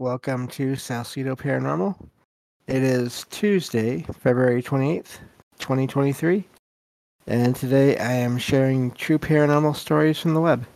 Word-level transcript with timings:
Welcome 0.00 0.48
to 0.48 0.74
Salcedo 0.74 1.36
Paranormal. 1.36 1.94
It 2.66 2.82
is 2.82 3.26
Tuesday, 3.30 4.04
February 4.18 4.60
28th, 4.60 5.18
2023, 5.60 6.44
and 7.28 7.54
today 7.54 7.96
I 7.98 8.14
am 8.14 8.36
sharing 8.36 8.90
true 8.90 9.20
paranormal 9.20 9.76
stories 9.76 10.18
from 10.18 10.34
the 10.34 10.40
web. 10.40 10.66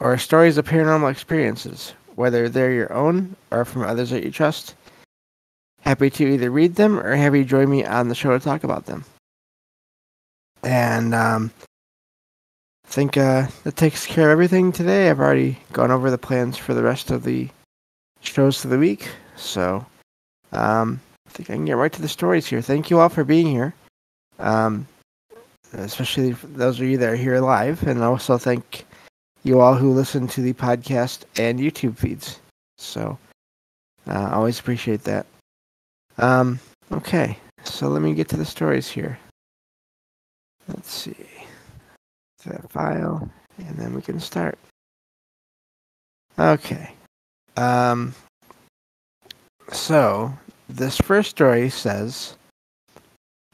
or 0.00 0.18
stories 0.18 0.58
of 0.58 0.66
paranormal 0.66 1.10
experiences, 1.10 1.94
whether 2.16 2.48
they're 2.48 2.72
your 2.72 2.92
own 2.92 3.36
or 3.52 3.64
from 3.64 3.82
others 3.82 4.10
that 4.10 4.24
you 4.24 4.30
trust. 4.30 4.74
Happy 5.82 6.10
to 6.10 6.26
either 6.26 6.50
read 6.50 6.74
them 6.74 6.98
or 6.98 7.14
have 7.14 7.36
you 7.36 7.44
join 7.44 7.70
me 7.70 7.84
on 7.84 8.08
the 8.08 8.14
show 8.14 8.36
to 8.36 8.44
talk 8.44 8.64
about 8.64 8.86
them. 8.86 9.04
And 10.64 11.14
um, 11.14 11.52
I 12.84 12.88
think 12.88 13.16
uh, 13.16 13.46
that 13.62 13.76
takes 13.76 14.04
care 14.04 14.30
of 14.30 14.32
everything 14.32 14.72
today. 14.72 15.08
I've 15.08 15.20
already 15.20 15.58
gone 15.72 15.92
over 15.92 16.10
the 16.10 16.18
plans 16.18 16.56
for 16.56 16.74
the 16.74 16.82
rest 16.82 17.12
of 17.12 17.22
the 17.22 17.48
shows 18.20 18.64
of 18.64 18.70
the 18.70 18.78
week. 18.78 19.08
So 19.36 19.86
um, 20.50 21.00
I 21.26 21.30
think 21.30 21.50
I 21.50 21.54
can 21.54 21.64
get 21.64 21.76
right 21.76 21.92
to 21.92 22.02
the 22.02 22.08
stories 22.08 22.46
here. 22.46 22.62
Thank 22.62 22.90
you 22.90 23.00
all 23.00 23.08
for 23.08 23.24
being 23.24 23.46
here. 23.46 23.74
Um, 24.38 24.86
especially 25.72 26.32
those 26.32 26.78
of 26.80 26.86
you 26.86 26.98
that 26.98 27.08
are 27.08 27.16
here 27.16 27.40
live, 27.40 27.82
and 27.86 28.02
also 28.02 28.38
thank 28.38 28.84
you 29.42 29.60
all 29.60 29.74
who 29.74 29.92
listen 29.92 30.26
to 30.28 30.40
the 30.40 30.52
podcast 30.52 31.24
and 31.38 31.58
YouTube 31.58 31.96
feeds. 31.96 32.40
So, 32.78 33.18
uh, 34.06 34.30
always 34.32 34.58
appreciate 34.58 35.02
that. 35.04 35.26
Um, 36.18 36.58
okay, 36.92 37.38
so 37.64 37.88
let 37.88 38.02
me 38.02 38.14
get 38.14 38.28
to 38.30 38.36
the 38.36 38.44
stories 38.44 38.88
here. 38.88 39.18
Let's 40.68 40.92
see 40.92 41.14
that 42.44 42.70
file, 42.70 43.28
and 43.58 43.76
then 43.76 43.94
we 43.94 44.02
can 44.02 44.20
start. 44.20 44.58
Okay. 46.38 46.92
Um, 47.56 48.14
so, 49.72 50.32
this 50.68 50.98
first 50.98 51.30
story 51.30 51.70
says 51.70 52.36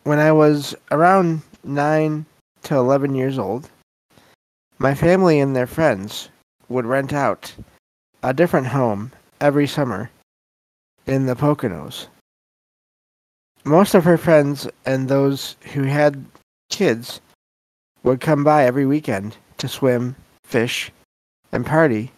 When 0.05 0.19
I 0.19 0.33
was 0.33 0.75
around 0.91 1.43
9 1.65 2.27
to 2.65 2.77
11 2.77 3.15
years 3.15 3.39
old, 3.39 3.69
my 4.79 4.95
family 4.95 5.41
and 5.41 5.55
their 5.55 5.67
friends 5.67 6.29
would 6.69 6.87
rent 6.87 7.13
out 7.13 7.55
a 8.23 8.33
different 8.33 8.69
home 8.69 9.13
every 9.41 9.67
summer 9.67 10.11
in 11.07 11.27
the 11.27 11.37
Poconos. 11.37 12.07
Most 13.65 13.95
of 13.95 14.05
her 14.05 14.19
friends 14.19 14.69
and 14.87 15.09
those 15.09 15.57
who 15.73 15.85
had 15.85 16.25
kids 16.71 17.21
would 18.03 18.21
come 18.21 18.43
by 18.43 18.65
every 18.65 18.87
weekend 18.87 19.37
to 19.59 19.69
swim, 19.69 20.17
fish, 20.43 20.91
and 21.53 21.65
party. 21.65 22.11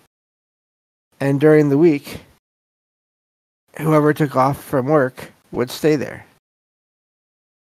And 1.20 1.40
during 1.40 1.68
the 1.68 1.78
week, 1.78 2.20
whoever 3.78 4.12
took 4.12 4.36
off 4.36 4.62
from 4.62 4.86
work 4.86 5.32
would 5.52 5.70
stay 5.70 5.96
there. 5.96 6.24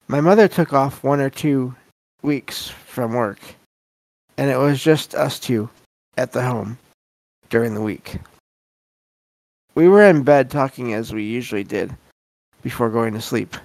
My 0.07 0.21
mother 0.21 0.47
took 0.47 0.73
off 0.73 1.03
one 1.03 1.19
or 1.19 1.29
two 1.29 1.75
weeks 2.21 2.69
from 2.69 3.13
work, 3.13 3.39
and 4.37 4.49
it 4.49 4.57
was 4.57 4.81
just 4.81 5.15
us 5.15 5.39
two 5.39 5.69
at 6.17 6.31
the 6.31 6.43
home 6.43 6.77
during 7.49 7.73
the 7.73 7.81
week. 7.81 8.19
We 9.75 9.87
were 9.87 10.03
in 10.03 10.23
bed 10.23 10.51
talking 10.51 10.93
as 10.93 11.13
we 11.13 11.23
usually 11.23 11.63
did 11.63 11.95
before 12.61 12.89
going 12.89 13.13
to 13.13 13.21
sleep 13.21 13.57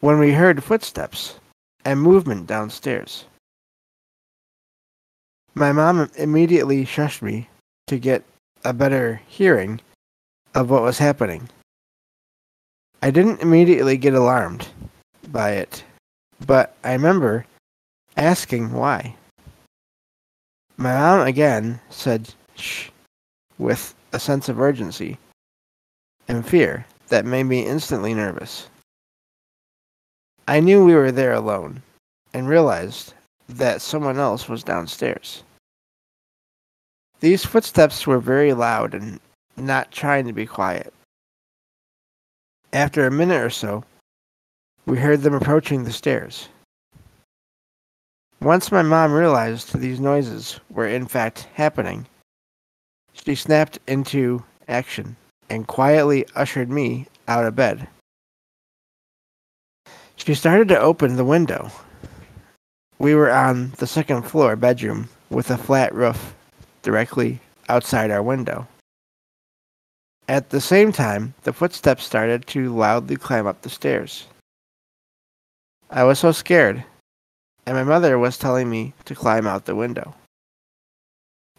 when 0.00 0.18
we 0.18 0.32
heard 0.32 0.62
footsteps 0.62 1.38
and 1.84 2.00
movement 2.00 2.46
downstairs. 2.46 3.24
My 5.54 5.72
mom 5.72 6.10
immediately 6.16 6.84
shushed 6.84 7.22
me 7.22 7.48
to 7.86 7.98
get 7.98 8.22
a 8.64 8.72
better 8.72 9.20
hearing 9.26 9.80
of 10.54 10.70
what 10.70 10.82
was 10.82 10.98
happening. 10.98 11.48
I 13.02 13.10
didn't 13.10 13.42
immediately 13.42 13.96
get 13.96 14.14
alarmed 14.14 14.68
by 15.28 15.52
it, 15.52 15.84
but 16.46 16.74
I 16.82 16.92
remember 16.92 17.46
asking 18.16 18.72
why. 18.72 19.14
My 20.76 20.94
mom 20.94 21.26
again 21.26 21.80
said 21.90 22.34
shh 22.56 22.88
with 23.58 23.94
a 24.12 24.18
sense 24.18 24.48
of 24.48 24.60
urgency 24.60 25.18
and 26.28 26.46
fear 26.46 26.86
that 27.08 27.24
made 27.24 27.44
me 27.44 27.66
instantly 27.66 28.14
nervous. 28.14 28.68
I 30.46 30.60
knew 30.60 30.84
we 30.84 30.94
were 30.94 31.12
there 31.12 31.34
alone 31.34 31.82
and 32.32 32.48
realized 32.48 33.14
that 33.48 33.82
someone 33.82 34.18
else 34.18 34.48
was 34.48 34.62
downstairs. 34.62 35.42
These 37.20 37.44
footsteps 37.44 38.06
were 38.06 38.20
very 38.20 38.52
loud 38.52 38.94
and 38.94 39.20
not 39.60 39.90
trying 39.90 40.26
to 40.26 40.32
be 40.32 40.46
quiet. 40.46 40.92
After 42.72 43.06
a 43.06 43.10
minute 43.10 43.40
or 43.40 43.50
so, 43.50 43.84
we 44.86 44.98
heard 44.98 45.22
them 45.22 45.34
approaching 45.34 45.84
the 45.84 45.92
stairs. 45.92 46.48
Once 48.40 48.70
my 48.70 48.82
mom 48.82 49.12
realized 49.12 49.78
these 49.78 50.00
noises 50.00 50.60
were 50.70 50.86
in 50.86 51.06
fact 51.06 51.48
happening, 51.54 52.06
she 53.12 53.34
snapped 53.34 53.78
into 53.86 54.44
action 54.68 55.16
and 55.50 55.66
quietly 55.66 56.24
ushered 56.34 56.70
me 56.70 57.06
out 57.26 57.44
of 57.44 57.56
bed. 57.56 57.88
She 60.16 60.34
started 60.34 60.68
to 60.68 60.80
open 60.80 61.16
the 61.16 61.24
window. 61.24 61.70
We 62.98 63.14
were 63.14 63.30
on 63.30 63.72
the 63.78 63.86
second 63.86 64.22
floor 64.22 64.56
bedroom 64.56 65.08
with 65.30 65.50
a 65.50 65.58
flat 65.58 65.94
roof 65.94 66.34
directly 66.82 67.40
outside 67.68 68.10
our 68.10 68.22
window. 68.22 68.66
At 70.28 70.50
the 70.50 70.60
same 70.60 70.92
time, 70.92 71.32
the 71.44 71.54
footsteps 71.54 72.04
started 72.04 72.46
to 72.48 72.74
loudly 72.74 73.16
climb 73.16 73.46
up 73.46 73.62
the 73.62 73.70
stairs. 73.70 74.26
I 75.88 76.04
was 76.04 76.18
so 76.18 76.32
scared, 76.32 76.84
and 77.64 77.74
my 77.74 77.82
mother 77.84 78.18
was 78.18 78.36
telling 78.36 78.68
me 78.68 78.92
to 79.06 79.14
climb 79.14 79.46
out 79.46 79.64
the 79.64 79.74
window. 79.74 80.14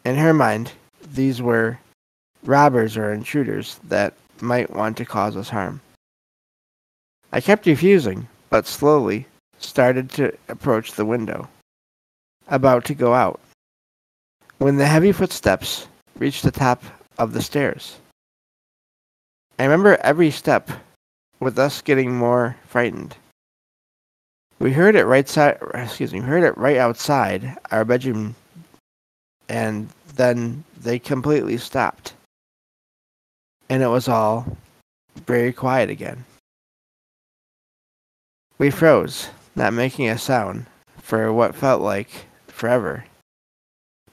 In 0.05 0.17
her 0.17 0.33
mind, 0.33 0.71
these 1.01 1.41
were 1.41 1.79
robbers 2.43 2.95
or 2.95 3.11
intruders 3.11 3.79
that 3.85 4.13
might 4.39 4.69
want 4.69 4.97
to 4.97 5.05
cause 5.05 5.35
us 5.35 5.49
harm. 5.49 5.81
I 7.33 7.41
kept 7.41 7.65
refusing, 7.65 8.27
but 8.51 8.67
slowly 8.67 9.25
started 9.57 10.11
to 10.11 10.37
approach 10.47 10.91
the 10.91 11.05
window, 11.05 11.49
about 12.47 12.85
to 12.85 12.93
go 12.93 13.15
out, 13.15 13.39
when 14.59 14.77
the 14.77 14.85
heavy 14.85 15.11
footsteps 15.11 15.87
reached 16.19 16.43
the 16.43 16.51
top 16.51 16.83
of 17.17 17.33
the 17.33 17.41
stairs. 17.41 17.97
I 19.59 19.63
remember 19.63 19.97
every 19.99 20.31
step 20.31 20.71
with 21.41 21.59
us 21.59 21.81
getting 21.81 22.15
more 22.15 22.55
frightened. 22.65 23.17
We 24.57 24.71
heard 24.71 24.95
it 24.95 25.03
right 25.03 25.27
side 25.27 25.57
excuse 25.73 26.13
me, 26.13 26.21
heard 26.21 26.43
it 26.43 26.57
right 26.57 26.77
outside 26.77 27.57
our 27.69 27.83
bedroom 27.83 28.35
and 29.49 29.89
then 30.15 30.63
they 30.79 30.97
completely 30.97 31.57
stopped. 31.57 32.13
And 33.69 33.83
it 33.83 33.87
was 33.87 34.07
all 34.07 34.57
very 35.27 35.51
quiet 35.51 35.89
again. 35.89 36.23
We 38.59 38.71
froze, 38.71 39.27
not 39.57 39.73
making 39.73 40.07
a 40.07 40.17
sound, 40.17 40.67
for 41.01 41.33
what 41.33 41.53
felt 41.53 41.81
like 41.81 42.09
forever, 42.47 43.03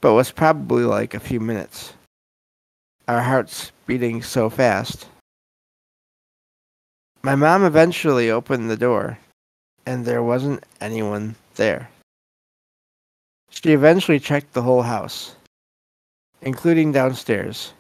but 0.01 0.15
was 0.15 0.33
probably 0.33 0.83
like 0.83 1.15
a 1.15 1.21
few 1.21 1.39
minutes. 1.39 1.93
Our 3.07 3.23
hearts 3.23 3.71
beating 3.87 4.23
so 4.23 4.51
fast 4.51 5.07
my 7.27 7.35
mom 7.35 7.65
eventually 7.65 8.31
opened 8.31 8.71
the 8.71 8.77
door, 8.77 9.19
and 9.85 10.05
there 10.05 10.23
wasn't 10.23 10.63
anyone 10.81 11.35
there. 11.57 11.91
She 13.51 13.73
eventually 13.73 14.21
checked 14.21 14.53
the 14.53 14.63
whole 14.63 14.83
house, 14.83 15.35
including 16.41 16.93
downstairs, 16.93 17.73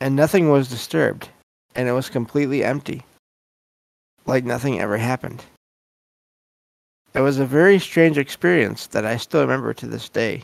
and 0.00 0.16
nothing 0.16 0.50
was 0.50 0.68
disturbed, 0.68 1.28
and 1.76 1.88
it 1.88 1.92
was 1.92 2.08
completely 2.08 2.64
empty, 2.64 3.04
like 4.26 4.42
nothing 4.42 4.80
ever 4.80 4.96
happened. 4.98 5.44
It 7.14 7.20
was 7.20 7.38
a 7.38 7.46
very 7.46 7.78
strange 7.78 8.18
experience 8.18 8.88
that 8.88 9.06
I 9.06 9.16
still 9.16 9.42
remember 9.42 9.72
to 9.74 9.86
this 9.86 10.08
day. 10.08 10.42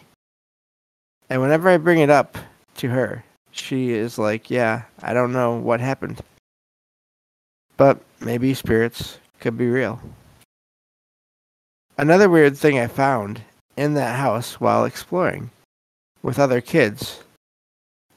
And 1.28 1.42
whenever 1.42 1.68
I 1.68 1.76
bring 1.76 1.98
it 1.98 2.10
up 2.10 2.38
to 2.76 2.88
her, 2.88 3.24
she 3.50 3.90
is 3.90 4.16
like, 4.16 4.48
Yeah, 4.48 4.82
I 5.02 5.12
don't 5.12 5.32
know 5.32 5.56
what 5.56 5.80
happened. 5.80 6.22
But 7.76 8.00
maybe 8.20 8.54
spirits 8.54 9.18
could 9.40 9.58
be 9.58 9.68
real. 9.68 10.00
Another 11.98 12.28
weird 12.28 12.56
thing 12.56 12.78
I 12.78 12.86
found 12.86 13.42
in 13.76 13.94
that 13.94 14.18
house 14.18 14.60
while 14.60 14.84
exploring 14.84 15.50
with 16.22 16.38
other 16.38 16.60
kids 16.60 17.22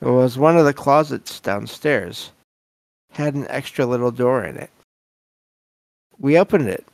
was 0.02 0.38
one 0.38 0.58
of 0.58 0.66
the 0.66 0.74
closets 0.74 1.40
downstairs 1.40 2.32
had 3.12 3.36
an 3.36 3.48
extra 3.50 3.86
little 3.86 4.12
door 4.12 4.44
in 4.46 4.58
it. 4.58 4.70
We 6.18 6.38
opened 6.38 6.70
it 6.70 6.86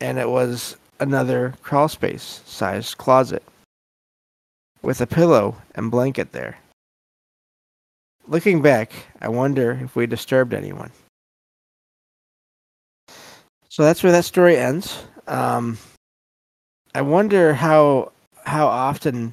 and 0.00 0.18
it 0.18 0.28
was 0.28 0.76
another 0.98 1.54
crawl 1.62 1.88
space 1.88 2.42
sized 2.44 2.98
closet 2.98 3.42
with 4.82 5.00
a 5.00 5.06
pillow 5.06 5.56
and 5.74 5.90
blanket 5.90 6.32
there. 6.32 6.58
Looking 8.26 8.62
back, 8.62 8.92
I 9.20 9.28
wonder 9.28 9.78
if 9.82 9.96
we 9.96 10.06
disturbed 10.06 10.54
anyone. 10.54 10.90
So 13.72 13.82
that's 13.84 14.02
where 14.02 14.12
that 14.12 14.26
story 14.26 14.58
ends. 14.58 15.02
Um, 15.26 15.78
I 16.94 17.00
wonder 17.00 17.54
how 17.54 18.12
how 18.44 18.66
often 18.66 19.32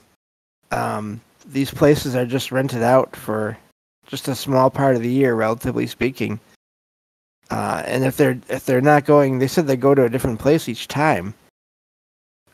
um, 0.71 1.19
these 1.45 1.71
places 1.71 2.15
are 2.15 2.25
just 2.25 2.49
rented 2.49 2.81
out 2.81 3.17
for 3.17 3.57
just 4.07 4.29
a 4.29 4.35
small 4.35 4.69
part 4.69 4.95
of 4.95 5.01
the 5.01 5.11
year, 5.11 5.35
relatively 5.35 5.87
speaking. 5.87 6.39
Uh, 7.51 7.83
and 7.85 8.05
if 8.05 8.15
they're 8.15 8.39
if 8.47 8.65
they're 8.65 8.79
not 8.79 9.03
going, 9.03 9.39
they 9.39 9.47
said 9.47 9.67
they 9.67 9.75
go 9.75 9.93
to 9.93 10.05
a 10.05 10.09
different 10.09 10.39
place 10.39 10.69
each 10.69 10.87
time. 10.87 11.33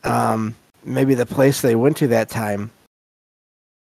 Um, 0.02 0.56
maybe 0.84 1.14
the 1.14 1.24
place 1.24 1.60
they 1.60 1.76
went 1.76 1.98
to 1.98 2.08
that 2.08 2.28
time 2.28 2.72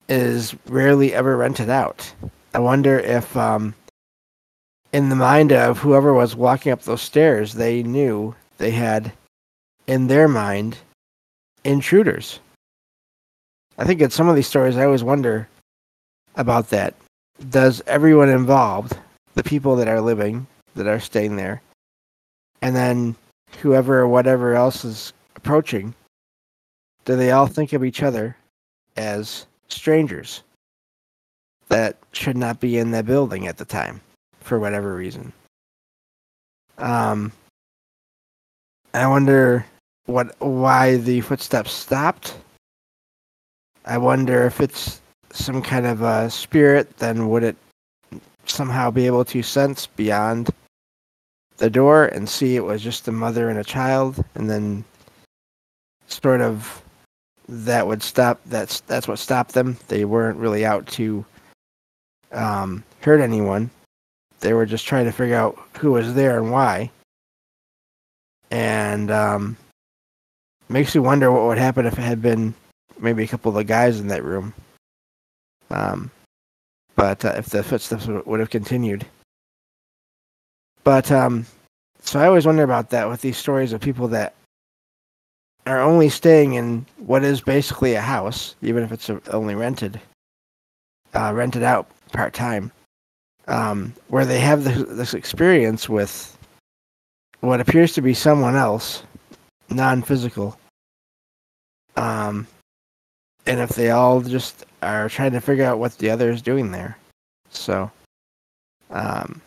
is 0.08 0.56
rarely 0.68 1.16
ever 1.16 1.36
rented 1.36 1.72
out. 1.72 2.14
I 2.54 2.60
wonder 2.60 3.00
if, 3.00 3.36
um, 3.36 3.74
in 4.94 5.10
the 5.10 5.16
mind 5.16 5.52
of 5.52 5.80
whoever 5.80 6.14
was 6.14 6.36
walking 6.36 6.72
up 6.72 6.82
those 6.84 7.02
stairs, 7.02 7.54
they 7.54 7.84
knew 7.84 8.36
they 8.58 8.72
had, 8.72 9.12
in 9.86 10.08
their 10.08 10.28
mind, 10.28 10.78
intruders. 11.64 12.40
I 13.78 13.86
think 13.86 14.02
in 14.02 14.10
some 14.10 14.28
of 14.28 14.36
these 14.36 14.48
stories, 14.48 14.78
I 14.78 14.86
always 14.86 15.04
wonder 15.04 15.48
about 16.36 16.70
that. 16.70 16.94
Does 17.50 17.82
everyone 17.86 18.30
involved, 18.30 18.98
the 19.36 19.44
people 19.44 19.76
that 19.76 19.88
are 19.88 20.02
living, 20.02 20.48
that 20.76 20.88
are 20.88 21.00
staying 21.00 21.36
there, 21.36 21.62
and 22.62 22.76
then 22.76 23.16
whoever 23.62 24.00
or 24.00 24.08
whatever 24.08 24.56
else 24.56 24.84
is 24.84 25.14
approaching, 25.36 25.94
do 27.06 27.16
they 27.16 27.32
all 27.32 27.48
think 27.48 27.74
of 27.74 27.84
each 27.84 28.02
other 28.02 28.36
as 28.96 29.46
strangers 29.68 30.44
that 31.70 31.98
should 32.14 32.38
not 32.38 32.60
be 32.60 32.78
in 32.78 32.92
that 32.92 33.06
building 33.06 33.48
at 33.48 33.58
the 33.58 33.66
time 33.66 34.02
for 34.48 34.60
whatever 34.60 34.96
reason? 34.96 35.34
Um, 36.78 37.32
I 38.94 39.08
wonder 39.08 39.66
what 40.06 40.40
why 40.40 40.98
the 40.98 41.22
footsteps 41.22 41.72
stopped. 41.72 42.36
I 43.86 43.98
wonder 43.98 44.46
if 44.46 44.60
it's 44.62 45.02
some 45.32 45.62
kind 45.62 45.86
of 45.86 46.02
a 46.02 46.30
spirit, 46.30 46.98
then 46.98 47.30
would 47.30 47.44
it 47.44 47.56
somehow 48.46 48.90
be 48.90 49.06
able 49.06 49.26
to 49.26 49.44
sense 49.44 49.88
beyond 49.88 50.50
the 51.58 51.70
door 51.70 52.06
and 52.06 52.30
see 52.30 52.56
it 52.56 52.64
was 52.64 52.82
just 52.82 53.08
a 53.08 53.12
mother 53.12 53.50
and 53.50 53.60
a 53.60 53.64
child, 53.64 54.24
and 54.36 54.50
then 54.50 54.84
sort 56.08 56.42
of 56.42 56.82
that 57.50 57.88
would 57.88 58.04
stop. 58.04 58.40
That's 58.46 58.82
that's 58.82 59.08
what 59.08 59.20
stopped 59.20 59.54
them. 59.54 59.78
They 59.88 60.06
weren't 60.06 60.38
really 60.38 60.66
out 60.66 60.88
to 60.88 61.26
um, 62.32 62.84
hurt 63.02 63.20
anyone. 63.22 63.70
They 64.40 64.54
were 64.54 64.66
just 64.66 64.86
trying 64.86 65.06
to 65.06 65.12
figure 65.12 65.36
out 65.36 65.58
who 65.78 65.92
was 65.94 66.14
there 66.14 66.38
and 66.38 66.52
why. 66.52 66.92
And 68.52 69.12
um, 69.12 69.58
makes 70.70 70.96
you 70.96 71.02
wonder 71.02 71.32
what 71.32 71.44
would 71.44 71.58
happen 71.58 71.86
if 71.86 71.98
it 71.98 72.04
had 72.04 72.22
been 72.22 72.54
maybe 73.00 73.24
a 73.24 73.28
couple 73.28 73.50
of 73.50 73.56
the 73.56 73.64
guys 73.64 74.00
in 74.00 74.08
that 74.08 74.24
room. 74.24 74.54
Um, 75.70 76.12
but 76.96 77.24
uh, 77.26 77.34
if 77.38 77.48
the 77.48 77.64
footsteps 77.64 78.08
would 78.08 78.40
have 78.40 78.50
continued. 78.50 79.06
But 80.84 81.12
um, 81.12 81.46
so 82.02 82.20
I 82.20 82.28
always 82.28 82.46
wonder 82.46 82.64
about 82.64 82.90
that 82.92 83.10
with 83.10 83.22
these 83.22 83.38
stories 83.38 83.74
of 83.74 83.82
people 83.82 84.08
that 84.10 84.34
are 85.66 85.82
only 85.82 86.08
staying 86.10 86.54
in 86.54 86.86
what 86.98 87.24
is 87.24 87.42
basically 87.42 87.94
a 87.94 88.02
house, 88.02 88.56
even 88.62 88.84
if 88.84 88.92
it's 88.92 89.10
only 89.32 89.54
rented, 89.54 90.00
uh, 91.14 91.34
rented 91.36 91.64
out 91.64 91.90
part 92.14 92.34
time, 92.34 92.72
um, 93.48 93.94
where 94.10 94.26
they 94.26 94.40
have 94.40 94.64
this, 94.64 94.84
this 94.90 95.14
experience 95.14 95.88
with 95.88 96.38
what 97.42 97.62
appears 97.62 97.94
to 97.94 98.02
be 98.02 98.14
someone 98.14 98.56
else, 98.56 99.04
non 99.70 100.02
physical. 100.02 100.58
Um, 101.96 102.48
and 103.46 103.60
if 103.60 103.70
they 103.70 103.92
all 103.92 104.22
just 104.22 104.66
are 104.82 105.10
trying 105.10 105.32
to 105.32 105.42
figure 105.42 105.66
out 105.66 105.80
what 105.80 105.98
the 105.98 106.10
other 106.10 106.30
is 106.30 106.42
doing 106.42 106.72
there. 106.72 106.98
So, 107.50 107.90
um, 108.92 109.42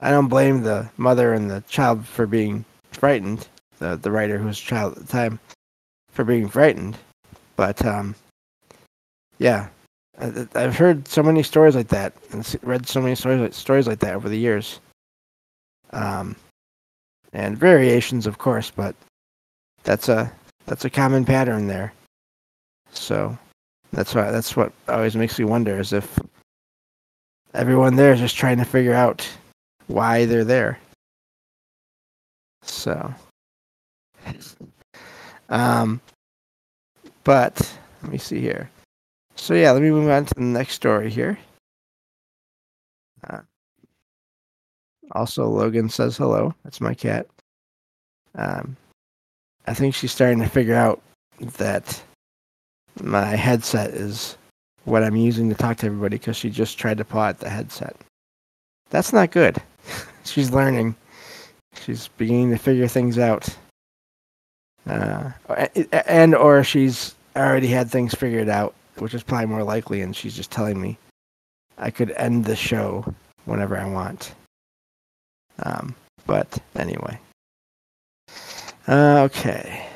I 0.00 0.10
don't 0.10 0.28
blame 0.28 0.62
the 0.62 0.90
mother 0.96 1.32
and 1.32 1.50
the 1.50 1.62
child 1.68 2.06
for 2.06 2.26
being 2.26 2.64
frightened, 2.90 3.48
the, 3.78 3.96
the 3.96 4.10
writer 4.10 4.38
who 4.38 4.46
was 4.46 4.60
a 4.60 4.64
child 4.64 4.96
at 4.96 5.06
the 5.06 5.12
time, 5.12 5.38
for 6.10 6.24
being 6.24 6.48
frightened. 6.48 6.98
But, 7.56 7.84
um, 7.84 8.14
yeah, 9.38 9.68
I've 10.18 10.76
heard 10.76 11.06
so 11.08 11.22
many 11.22 11.42
stories 11.42 11.76
like 11.76 11.88
that 11.88 12.14
and 12.32 12.56
read 12.62 12.86
so 12.86 13.02
many 13.02 13.14
stories 13.14 13.54
stories 13.54 13.86
like 13.86 13.98
that 14.00 14.14
over 14.14 14.28
the 14.28 14.38
years. 14.38 14.80
Um, 15.92 16.36
and 17.32 17.58
variations, 17.58 18.26
of 18.26 18.38
course, 18.38 18.70
but 18.70 18.94
that's 19.84 20.08
a 20.08 20.30
that's 20.64 20.84
a 20.84 20.90
common 20.90 21.24
pattern 21.24 21.66
there. 21.66 21.92
So 22.92 23.36
that's 23.92 24.14
why 24.14 24.30
that's 24.30 24.56
what 24.56 24.72
always 24.88 25.16
makes 25.16 25.38
me 25.38 25.44
wonder 25.44 25.78
is 25.78 25.92
if 25.92 26.18
everyone 27.52 27.96
there 27.96 28.12
is 28.12 28.20
just 28.20 28.36
trying 28.36 28.58
to 28.58 28.64
figure 28.64 28.94
out 28.94 29.28
why 29.86 30.24
they're 30.24 30.44
there. 30.44 30.78
So, 32.62 33.14
um, 35.50 36.00
but 37.22 37.78
let 38.02 38.12
me 38.12 38.18
see 38.18 38.40
here. 38.40 38.70
So 39.36 39.54
yeah, 39.54 39.70
let 39.70 39.82
me 39.82 39.90
move 39.90 40.08
on 40.08 40.24
to 40.24 40.34
the 40.34 40.40
next 40.40 40.74
story 40.74 41.10
here. 41.10 41.38
Uh, 43.28 43.40
also, 45.12 45.46
Logan 45.46 45.88
says 45.88 46.16
hello. 46.16 46.54
That's 46.64 46.80
my 46.80 46.94
cat. 46.94 47.26
Um, 48.34 48.76
I 49.66 49.74
think 49.74 49.94
she's 49.94 50.12
starting 50.12 50.40
to 50.40 50.48
figure 50.48 50.74
out 50.74 51.02
that 51.58 52.02
my 53.02 53.36
headset 53.36 53.90
is 53.90 54.36
what 54.84 55.02
I'm 55.02 55.16
using 55.16 55.48
to 55.50 55.54
talk 55.54 55.78
to 55.78 55.86
everybody 55.86 56.16
because 56.16 56.36
she 56.36 56.50
just 56.50 56.78
tried 56.78 56.98
to 56.98 57.04
paw 57.04 57.28
at 57.28 57.40
the 57.40 57.50
headset. 57.50 57.96
That's 58.90 59.12
not 59.12 59.32
good. 59.32 59.60
she's 60.24 60.50
learning. 60.50 60.94
She's 61.84 62.08
beginning 62.16 62.50
to 62.50 62.58
figure 62.58 62.88
things 62.88 63.18
out. 63.18 63.48
Uh, 64.86 65.30
and 66.06 66.34
or 66.34 66.64
she's 66.64 67.14
already 67.36 67.66
had 67.66 67.90
things 67.90 68.14
figured 68.14 68.48
out 68.48 68.74
which 68.98 69.14
is 69.14 69.22
probably 69.22 69.46
more 69.46 69.64
likely, 69.64 70.00
and 70.00 70.14
she's 70.14 70.36
just 70.36 70.50
telling 70.50 70.80
me 70.80 70.98
I 71.78 71.90
could 71.90 72.10
end 72.12 72.44
the 72.44 72.56
show 72.56 73.12
whenever 73.44 73.76
I 73.76 73.88
want. 73.88 74.34
Um, 75.62 75.94
but 76.26 76.58
anyway. 76.74 77.18
Uh, 78.88 79.22
okay. 79.22 79.86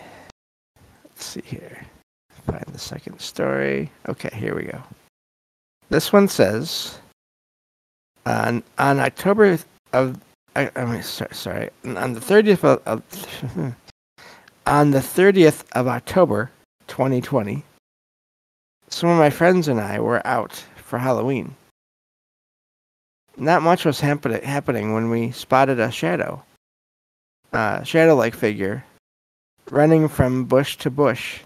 Let's 1.04 1.24
see 1.24 1.42
here. 1.44 1.84
Find 2.46 2.64
the 2.72 2.78
second 2.78 3.20
story. 3.20 3.90
Okay, 4.08 4.30
here 4.34 4.54
we 4.54 4.64
go. 4.64 4.82
This 5.90 6.12
one 6.12 6.28
says 6.28 6.98
on 8.26 8.62
on 8.78 9.00
October 9.00 9.58
of 9.92 10.20
I, 10.54 10.70
I 10.76 10.84
mean 10.84 11.02
sorry, 11.02 11.34
sorry 11.34 11.70
on 11.84 12.12
the 12.12 12.20
30th 12.20 12.64
of, 12.64 12.82
of 12.86 13.02
on 14.66 14.90
the 14.90 14.98
30th 14.98 15.64
of 15.72 15.88
October 15.88 16.50
2020 16.88 17.64
some 18.90 19.08
of 19.08 19.18
my 19.18 19.30
friends 19.30 19.68
and 19.68 19.80
I 19.80 20.00
were 20.00 20.26
out 20.26 20.52
for 20.76 20.98
Halloween. 20.98 21.54
Not 23.36 23.62
much 23.62 23.84
was 23.84 24.00
happen- 24.00 24.42
happening 24.42 24.92
when 24.92 25.08
we 25.08 25.30
spotted 25.30 25.78
a 25.80 25.90
shadow, 25.90 26.42
a 27.52 27.84
shadow 27.84 28.14
like 28.16 28.34
figure, 28.34 28.84
running 29.70 30.08
from 30.08 30.44
bush 30.44 30.76
to 30.78 30.90
bush 30.90 31.40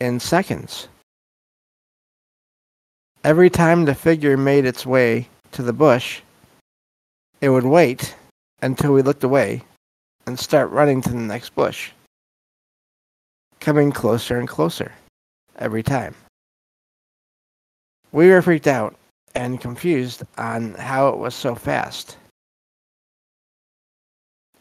in 0.00 0.18
seconds. 0.18 0.88
Every 3.22 3.50
time 3.50 3.84
the 3.84 3.94
figure 3.94 4.36
made 4.36 4.64
its 4.64 4.86
way 4.86 5.28
to 5.52 5.62
the 5.62 5.74
bush, 5.74 6.22
it 7.42 7.50
would 7.50 7.64
wait 7.64 8.16
until 8.62 8.94
we 8.94 9.02
looked 9.02 9.24
away 9.24 9.62
and 10.26 10.38
start 10.38 10.70
running 10.70 11.02
to 11.02 11.10
the 11.10 11.16
next 11.16 11.54
bush, 11.54 11.90
coming 13.60 13.92
closer 13.92 14.38
and 14.38 14.48
closer 14.48 14.92
every 15.58 15.82
time. 15.82 16.14
We 18.12 18.28
were 18.28 18.42
freaked 18.42 18.66
out 18.66 18.96
and 19.34 19.60
confused 19.60 20.24
on 20.36 20.74
how 20.74 21.08
it 21.08 21.18
was 21.18 21.34
so 21.34 21.54
fast. 21.54 22.16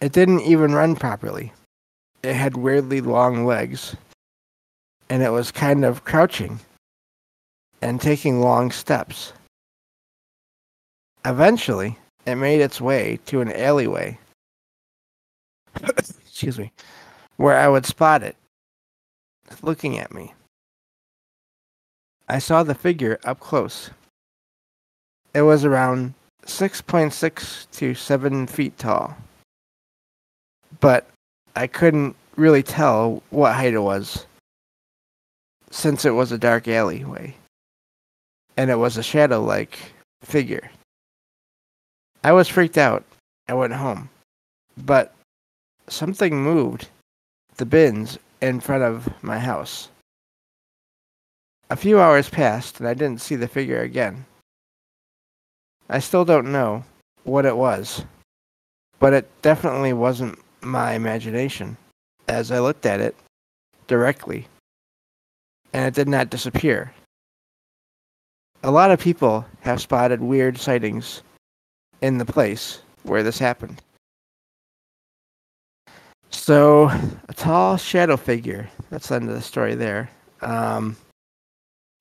It 0.01 0.11
didn't 0.11 0.41
even 0.41 0.73
run 0.73 0.95
properly. 0.95 1.51
It 2.21 2.33
had 2.33 2.55
weirdly 2.55 3.01
long 3.01 3.45
legs, 3.45 3.95
and 5.09 5.23
it 5.23 5.31
was 5.31 5.51
kind 5.51 5.83
of 5.83 6.03
crouching 6.03 6.59
and 7.81 7.99
taking 7.99 8.39
long 8.39 8.71
steps. 8.71 9.33
Eventually, 11.25 11.97
it 12.25 12.35
made 12.35 12.61
its 12.61 12.79
way 12.79 13.19
to 13.25 13.41
an 13.41 13.51
alleyway. 13.51 14.19
Excuse 15.97 16.59
me. 16.59 16.71
Where 17.37 17.57
I 17.57 17.67
would 17.67 17.85
spot 17.85 18.21
it, 18.21 18.35
looking 19.61 19.97
at 19.97 20.13
me. 20.13 20.33
I 22.29 22.37
saw 22.39 22.61
the 22.61 22.75
figure 22.75 23.19
up 23.23 23.39
close. 23.39 23.89
It 25.33 25.41
was 25.41 25.65
around 25.65 26.13
6.6 26.45 27.67
to 27.71 27.95
7 27.95 28.47
feet 28.47 28.77
tall. 28.77 29.17
But 30.79 31.07
I 31.55 31.65
couldn't 31.67 32.15
really 32.35 32.63
tell 32.63 33.23
what 33.31 33.55
height 33.55 33.73
it 33.73 33.79
was 33.79 34.25
since 35.71 36.05
it 36.05 36.11
was 36.11 36.31
a 36.31 36.37
dark 36.37 36.67
alleyway 36.67 37.35
and 38.57 38.69
it 38.69 38.75
was 38.75 38.97
a 38.97 39.03
shadow 39.03 39.43
like 39.43 39.79
figure. 40.23 40.69
I 42.23 42.33
was 42.33 42.47
freaked 42.47 42.77
out. 42.77 43.03
I 43.47 43.53
went 43.53 43.73
home. 43.73 44.09
But 44.77 45.13
something 45.87 46.43
moved 46.43 46.89
the 47.57 47.65
bins 47.65 48.19
in 48.41 48.59
front 48.59 48.83
of 48.83 49.07
my 49.23 49.39
house. 49.39 49.89
A 51.71 51.75
few 51.75 51.99
hours 51.99 52.29
passed 52.29 52.79
and 52.79 52.87
I 52.87 52.93
didn't 52.93 53.21
see 53.21 53.35
the 53.35 53.47
figure 53.47 53.81
again. 53.81 54.25
I 55.89 55.99
still 55.99 56.25
don't 56.25 56.51
know 56.51 56.83
what 57.23 57.45
it 57.45 57.55
was, 57.55 58.03
but 58.99 59.13
it 59.13 59.29
definitely 59.41 59.93
wasn't 59.93 60.39
my 60.61 60.93
imagination 60.93 61.77
as 62.27 62.51
I 62.51 62.59
looked 62.59 62.85
at 62.85 62.99
it 62.99 63.15
directly, 63.87 64.47
and 65.73 65.85
it 65.85 65.93
did 65.93 66.07
not 66.07 66.29
disappear. 66.29 66.93
A 68.63 68.71
lot 68.71 68.91
of 68.91 68.99
people 68.99 69.45
have 69.61 69.81
spotted 69.81 70.21
weird 70.21 70.57
sightings 70.57 71.23
in 72.01 72.17
the 72.17 72.25
place 72.25 72.81
where 73.03 73.23
this 73.23 73.39
happened. 73.39 73.81
So, 76.29 76.89
a 77.27 77.33
tall 77.33 77.77
shadow 77.77 78.17
figure. 78.17 78.69
That's 78.89 79.07
the 79.07 79.15
end 79.15 79.29
of 79.29 79.35
the 79.35 79.41
story 79.41 79.75
there. 79.75 80.09
Um, 80.41 80.95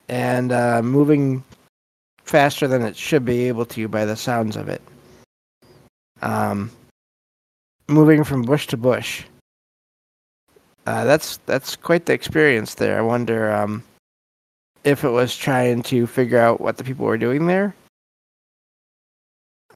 and 0.09 0.53
uh, 0.53 0.83
moving 0.83 1.45
faster 2.25 2.69
than 2.69 2.83
it 2.83 2.97
should 2.97 3.25
be 3.25 3.49
able 3.49 3.65
to 3.67 3.89
by 3.89 4.05
the 4.05 4.17
sounds 4.17 4.57
of 4.57 4.69
it. 4.69 4.83
Um, 6.23 6.71
moving 7.89 8.25
from 8.25 8.43
bush 8.43 8.67
to 8.69 8.77
bush. 8.77 9.25
Uh, 10.87 11.05
that's 11.05 11.39
that's 11.47 11.77
quite 11.77 12.07
the 12.07 12.15
experience 12.15 12.75
there. 12.75 12.99
I 12.99 13.03
wonder 13.03 13.53
um, 13.53 13.85
if 14.85 15.05
it 15.05 15.11
was 15.11 15.37
trying 15.37 15.83
to 15.85 16.07
figure 16.07 16.39
out 16.39 16.61
what 16.61 16.79
the 16.79 16.85
people 16.85 17.05
were 17.05 17.19
doing 17.19 17.47
there, 17.47 17.75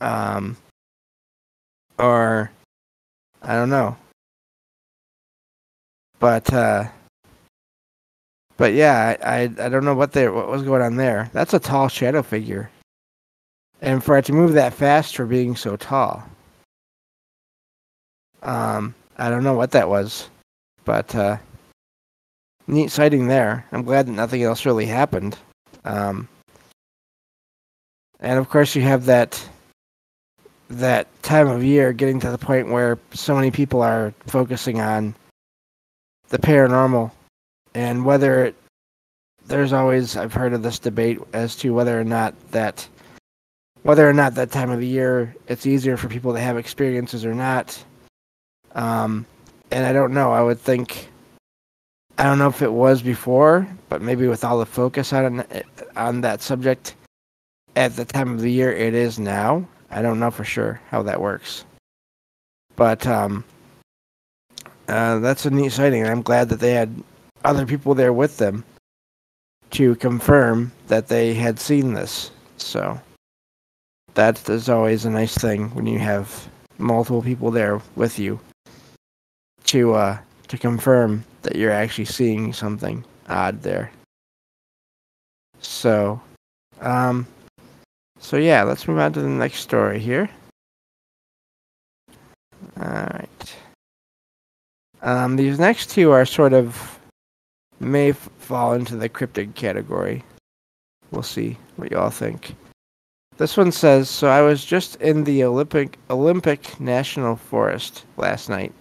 um, 0.01 0.57
or 1.99 2.51
I 3.43 3.55
don't 3.55 3.71
know. 3.71 3.97
But 6.19 6.51
uh, 6.53 6.85
but 8.63 8.75
yeah, 8.75 9.17
I, 9.21 9.29
I, 9.29 9.43
I 9.43 9.69
don't 9.69 9.85
know 9.85 9.97
what 9.97 10.13
they 10.13 10.29
what 10.29 10.47
was 10.47 10.63
going 10.63 10.83
on 10.83 10.95
there. 10.95 11.29
That's 11.33 11.53
a 11.53 11.59
tall 11.59 11.89
shadow 11.89 12.23
figure, 12.23 12.71
and 13.81 14.05
for 14.05 14.17
it 14.17 14.25
to 14.27 14.33
move 14.33 14.53
that 14.53 14.73
fast 14.73 15.17
for 15.17 15.27
being 15.27 15.57
so 15.57 15.75
tall, 15.75 16.23
um, 18.45 18.95
I 19.19 19.31
don't 19.31 19.43
know 19.43 19.55
what 19.55 19.73
that 19.73 19.89
was, 19.89 20.29
but 20.85 21.13
uh, 21.13 21.39
neat 22.69 22.93
sighting 22.93 23.27
there. 23.27 23.67
I'm 23.73 23.83
glad 23.83 24.07
that 24.07 24.13
nothing 24.13 24.45
else 24.45 24.65
really 24.65 24.87
happened. 24.87 25.37
Um, 25.85 26.29
and 28.21 28.39
of 28.39 28.49
course, 28.49 28.77
you 28.77 28.83
have 28.83 29.07
that 29.07 29.45
that 30.71 31.09
time 31.25 31.49
of 31.49 31.65
year 31.65 31.93
getting 31.93 32.21
to 32.21 32.31
the 32.31 32.39
point 32.39 32.69
where 32.69 32.97
so 33.13 33.35
many 33.35 33.51
people 33.51 33.83
are 33.83 34.15
focusing 34.29 34.81
on 34.81 35.17
the 36.29 36.39
paranormal 36.39 37.11
and 37.75 38.05
whether 38.05 38.47
it, 38.47 38.55
there's 39.47 39.73
always 39.73 40.17
I've 40.17 40.33
heard 40.33 40.53
of 40.53 40.63
this 40.63 40.79
debate 40.79 41.19
as 41.33 41.57
to 41.57 41.75
whether 41.75 41.99
or 41.99 42.05
not 42.05 42.35
that 42.53 42.87
whether 43.83 44.09
or 44.09 44.13
not 44.13 44.35
that 44.37 44.53
time 44.53 44.71
of 44.71 44.81
the 44.81 44.87
year 44.87 45.35
it's 45.49 45.67
easier 45.67 45.97
for 45.97 46.09
people 46.09 46.33
to 46.35 46.41
have 46.41 46.57
experiences 46.57 47.25
or 47.25 47.35
not. 47.35 47.83
Um, 48.75 49.27
and 49.71 49.85
I 49.85 49.93
don't 49.93 50.15
know. 50.15 50.33
I 50.33 50.43
would 50.43 50.61
think 50.61 51.09
I 52.19 52.25
don't 52.25 52.39
know 52.39 52.49
if 52.49 52.63
it 52.63 52.73
was 52.73 53.03
before, 53.03 53.67
but 53.89 54.03
maybe 54.03 54.29
with 54.29 54.45
all 54.45 54.59
the 54.59 54.67
focus 54.67 55.13
on 55.13 55.45
on 55.97 56.21
that 56.21 56.43
subject 56.43 56.95
at 57.75 57.97
the 57.97 58.05
time 58.05 58.33
of 58.33 58.41
the 58.41 58.53
year 58.53 58.73
it 58.73 58.95
is 58.95 59.19
now. 59.19 59.67
I 59.91 60.03
don't 60.03 60.21
know 60.21 60.31
for 60.31 60.45
sure 60.45 60.81
how 60.91 61.03
that 61.03 61.21
works, 61.21 61.65
but 62.77 63.07
um, 63.07 63.45
uh, 64.89 65.19
that's 65.19 65.47
a 65.47 65.51
neat 65.51 65.73
sighting. 65.73 66.07
I'm 66.07 66.23
glad 66.23 66.49
that 66.51 66.61
they 66.61 66.73
had 66.73 67.03
other 67.45 67.67
people 67.67 67.95
there 67.95 68.13
with 68.13 68.39
them 68.39 68.65
to 69.71 69.95
confirm 69.97 70.71
that 70.89 71.09
they 71.09 71.35
had 71.35 71.59
seen 71.59 71.95
this. 71.95 72.31
So 72.57 73.01
that 74.15 74.49
is 74.49 74.69
always 74.69 75.05
a 75.05 75.11
nice 75.11 75.35
thing 75.35 75.75
when 75.75 75.87
you 75.87 75.99
have 75.99 76.49
multiple 76.79 77.23
people 77.23 77.51
there 77.51 77.81
with 77.97 78.19
you 78.19 78.39
to 79.65 79.95
uh, 79.95 80.19
to 80.49 80.59
confirm 80.59 81.25
that 81.43 81.57
you're 81.57 81.71
actually 81.71 82.05
seeing 82.05 82.53
something 82.53 83.05
odd 83.29 83.63
there. 83.63 83.91
So, 85.61 86.21
um, 86.81 87.27
so 88.19 88.37
yeah, 88.37 88.63
let's 88.63 88.87
move 88.87 88.99
on 88.99 89.13
to 89.15 89.23
the 89.23 89.29
next 89.29 89.61
story 89.61 89.99
here. 89.99 90.29
All 92.81 92.89
right. 92.89 93.55
Um, 95.03 95.37
these 95.37 95.59
next 95.59 95.91
two 95.91 96.11
are 96.11 96.25
sort 96.25 96.53
of 96.53 96.99
may 97.83 98.11
f- 98.11 98.29
fall 98.39 98.73
into 98.73 98.97
the 98.97 99.09
cryptid 99.09 99.55
category. 99.55 100.25
We'll 101.11 101.23
see 101.23 101.59
what 101.77 101.91
y'all 101.91 102.11
think. 102.11 102.55
This 103.37 103.57
one 103.57 103.73
says, 103.73 104.09
"So 104.09 104.29
I 104.29 104.41
was 104.43 104.65
just 104.65 104.97
in 104.97 105.25
the 105.25 105.45
Olympic 105.45 105.99
Olympic 106.11 106.79
National 106.81 107.37
Forest 107.37 108.05
last 108.17 108.49
night 108.49 108.73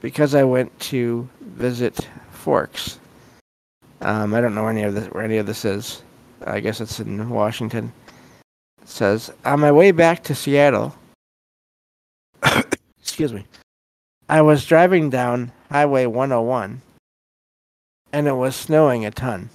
because 0.00 0.34
I 0.34 0.42
went 0.42 0.78
to 0.80 1.28
visit 1.40 2.08
Forks. 2.32 2.98
Um, 4.00 4.34
I 4.34 4.40
don't 4.40 4.54
know 4.54 4.66
any 4.66 4.82
of 4.82 4.94
this, 4.94 5.06
where 5.12 5.22
any 5.22 5.38
of 5.38 5.46
this 5.46 5.64
is. 5.64 6.02
I 6.44 6.58
guess 6.58 6.80
it's 6.80 6.98
in 6.98 7.30
Washington. 7.30 7.92
It 8.82 8.88
says, 8.88 9.32
on 9.44 9.60
my 9.60 9.70
way 9.70 9.92
back 9.92 10.24
to 10.24 10.34
Seattle, 10.34 10.94
excuse 13.00 13.32
me, 13.32 13.46
I 14.28 14.42
was 14.42 14.66
driving 14.66 15.08
down 15.08 15.52
Highway 15.70 16.06
101 16.06 16.82
and 18.12 18.28
it 18.28 18.34
was 18.34 18.54
snowing 18.54 19.04
a 19.04 19.10
ton. 19.10 19.48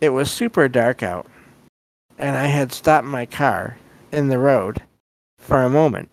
It 0.00 0.10
was 0.10 0.30
super 0.30 0.68
dark 0.68 1.02
out, 1.02 1.26
and 2.18 2.36
I 2.36 2.46
had 2.46 2.72
stopped 2.72 3.06
my 3.06 3.24
car 3.24 3.78
in 4.12 4.28
the 4.28 4.38
road 4.38 4.82
for 5.38 5.62
a 5.62 5.70
moment, 5.70 6.10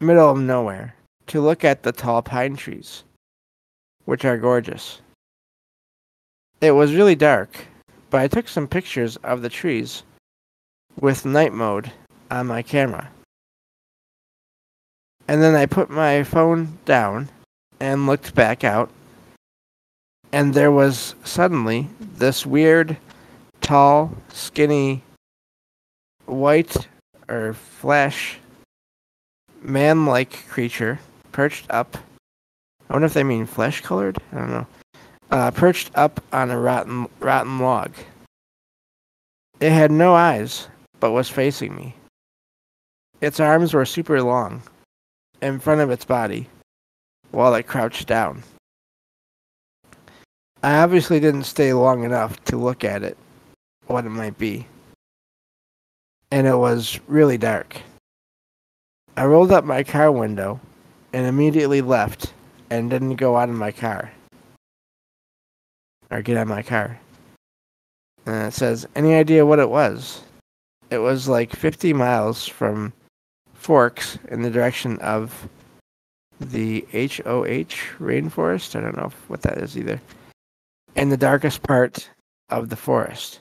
middle 0.00 0.30
of 0.30 0.38
nowhere, 0.38 0.96
to 1.28 1.40
look 1.40 1.64
at 1.64 1.82
the 1.82 1.92
tall 1.92 2.22
pine 2.22 2.56
trees, 2.56 3.04
which 4.06 4.24
are 4.24 4.38
gorgeous. 4.38 5.00
It 6.60 6.72
was 6.72 6.94
really 6.94 7.14
dark, 7.14 7.66
but 8.10 8.20
I 8.20 8.28
took 8.28 8.48
some 8.48 8.66
pictures 8.66 9.16
of 9.18 9.42
the 9.42 9.48
trees 9.48 10.02
with 10.98 11.24
night 11.24 11.52
mode 11.52 11.92
on 12.30 12.46
my 12.46 12.62
camera. 12.62 13.10
And 15.28 15.42
then 15.42 15.54
I 15.54 15.66
put 15.66 15.90
my 15.90 16.22
phone 16.22 16.78
down 16.84 17.28
and 17.84 18.06
looked 18.06 18.34
back 18.34 18.64
out, 18.64 18.88
and 20.32 20.54
there 20.54 20.72
was 20.72 21.14
suddenly 21.22 21.86
this 22.00 22.46
weird, 22.46 22.96
tall, 23.60 24.16
skinny, 24.30 25.02
white 26.24 26.88
or 27.28 27.52
flesh, 27.52 28.38
man 29.60 30.06
like 30.06 30.48
creature 30.48 30.98
perched 31.30 31.66
up. 31.68 31.98
I 32.88 32.94
wonder 32.94 33.04
if 33.04 33.12
they 33.12 33.22
mean 33.22 33.44
flesh 33.44 33.82
colored? 33.82 34.16
I 34.32 34.38
don't 34.38 34.50
know. 34.50 34.66
Uh, 35.30 35.50
perched 35.50 35.90
up 35.94 36.24
on 36.32 36.50
a 36.50 36.58
rotten, 36.58 37.06
rotten 37.20 37.58
log. 37.58 37.92
It 39.60 39.72
had 39.72 39.90
no 39.90 40.14
eyes, 40.14 40.68
but 41.00 41.12
was 41.12 41.28
facing 41.28 41.76
me. 41.76 41.94
Its 43.20 43.40
arms 43.40 43.74
were 43.74 43.84
super 43.84 44.22
long, 44.22 44.62
in 45.42 45.60
front 45.60 45.82
of 45.82 45.90
its 45.90 46.06
body, 46.06 46.48
while 47.34 47.52
I 47.52 47.62
crouched 47.62 48.06
down. 48.06 48.42
I 50.62 50.78
obviously 50.78 51.20
didn't 51.20 51.44
stay 51.44 51.72
long 51.74 52.04
enough 52.04 52.42
to 52.44 52.56
look 52.56 52.84
at 52.84 53.02
it, 53.02 53.18
what 53.86 54.06
it 54.06 54.10
might 54.10 54.38
be. 54.38 54.66
And 56.30 56.46
it 56.46 56.56
was 56.56 56.98
really 57.06 57.36
dark. 57.36 57.80
I 59.16 59.26
rolled 59.26 59.52
up 59.52 59.64
my 59.64 59.84
car 59.84 60.10
window 60.10 60.60
and 61.12 61.26
immediately 61.26 61.82
left 61.82 62.32
and 62.70 62.90
didn't 62.90 63.16
go 63.16 63.36
out 63.36 63.48
of 63.48 63.54
my 63.54 63.70
car 63.70 64.10
or 66.10 66.22
get 66.22 66.36
out 66.36 66.42
of 66.42 66.48
my 66.48 66.62
car. 66.62 66.98
And 68.26 68.46
it 68.46 68.54
says, 68.54 68.86
Any 68.96 69.14
idea 69.14 69.44
what 69.44 69.58
it 69.58 69.68
was? 69.68 70.22
It 70.90 70.98
was 70.98 71.28
like 71.28 71.54
50 71.54 71.92
miles 71.92 72.46
from 72.46 72.92
Forks 73.54 74.18
in 74.28 74.42
the 74.42 74.50
direction 74.50 74.98
of 75.00 75.48
the 76.40 76.86
HOH 76.92 77.98
rainforest. 77.98 78.76
I 78.76 78.80
don't 78.80 78.96
know 78.96 79.12
what 79.28 79.42
that 79.42 79.58
is 79.58 79.76
either. 79.76 80.00
In 80.96 81.08
the 81.08 81.16
darkest 81.16 81.62
part 81.62 82.08
of 82.50 82.68
the 82.68 82.76
forest. 82.76 83.40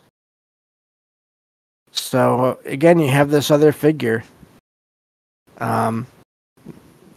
So 1.91 2.59
again, 2.65 2.99
you 2.99 3.09
have 3.09 3.29
this 3.29 3.51
other 3.51 3.71
figure. 3.71 4.23
Um, 5.59 6.07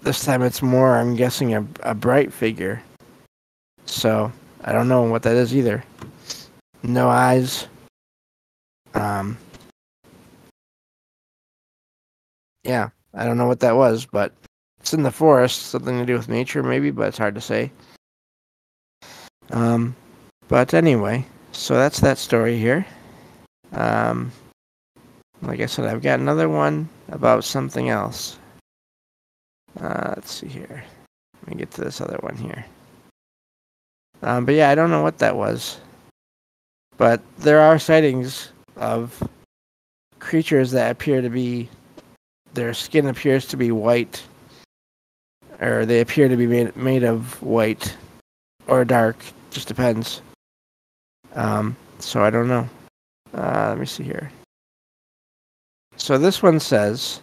this 0.03 0.25
time 0.25 0.43
it's 0.43 0.63
more, 0.63 0.97
I'm 0.97 1.17
guessing, 1.17 1.55
a, 1.55 1.67
a 1.83 1.95
bright 1.95 2.33
figure. 2.33 2.83
So 3.87 4.31
I 4.63 4.73
don't 4.73 4.89
know 4.89 5.03
what 5.03 5.23
that 5.23 5.37
is 5.37 5.55
either. 5.57 5.83
No 6.83 7.09
eyes. 7.09 7.67
Um, 8.95 9.39
yeah, 12.63 12.91
I 13.15 13.25
don't 13.25 13.39
know 13.39 13.47
what 13.47 13.61
that 13.61 13.77
was, 13.77 14.07
but 14.07 14.33
it's 14.87 14.95
in 14.95 15.03
the 15.03 15.11
forest, 15.11 15.63
something 15.63 15.99
to 15.99 16.07
do 16.07 16.15
with 16.15 16.29
nature 16.29 16.63
maybe, 16.63 16.93
but 16.93 17.09
it's 17.09 17.19
hard 17.19 17.35
to 17.35 17.41
say. 17.41 17.73
Um, 19.51 19.97
but 20.47 20.75
anyway, 20.75 21.27
so 21.51 21.75
that's 21.75 21.99
that 21.99 22.19
story 22.19 22.57
here. 22.57 22.87
Um, 23.73 24.31
like 25.43 25.59
I 25.59 25.67
said, 25.67 25.87
I've 25.87 26.03
got 26.03 26.21
another 26.21 26.49
one 26.49 26.89
about 27.09 27.43
something 27.43 27.89
else. 27.89 28.39
Uh, 29.81 30.13
let's 30.15 30.33
see 30.33 30.47
here. 30.47 30.85
Let 31.43 31.49
me 31.49 31.57
get 31.57 31.73
to 31.73 31.81
this 31.81 32.01
other 32.01 32.19
one 32.21 32.37
here. 32.37 32.65
Um, 34.23 34.45
but 34.45 34.55
yeah, 34.55 34.71
I 34.71 34.77
don't 34.77 34.93
know 34.93 35.03
what 35.03 35.19
that 35.19 35.35
was. 35.35 35.81
But 36.97 37.21
there 37.39 37.61
are 37.61 37.81
sightings 37.81 38.51
of 38.77 39.21
creatures 40.21 40.71
that 40.71 40.93
appear 40.93 41.23
to 41.23 41.29
be, 41.29 41.69
their 42.55 42.73
skin 42.73 43.09
appears 43.09 43.47
to 43.47 43.57
be 43.57 43.73
white 43.73 44.23
or 45.61 45.87
they 45.87 46.01
appear 46.01 46.29
to 46.29 46.37
be 46.37 46.47
made 46.47 46.77
made 46.77 47.05
of 47.05 47.41
white 47.43 47.97
or 48.67 48.85
dark. 48.85 49.17
Just 49.51 49.69
depends. 49.69 50.23
Um, 51.35 51.77
so 51.99 52.23
I 52.23 52.31
don't 52.31 52.49
know. 52.49 52.69
Uh, 53.35 53.67
let 53.69 53.79
me 53.79 53.87
see 53.87 54.05
here. 54.05 54.31
So 55.97 56.19
this 56.19 56.43
one 56.43 56.61
says. 56.61 57.21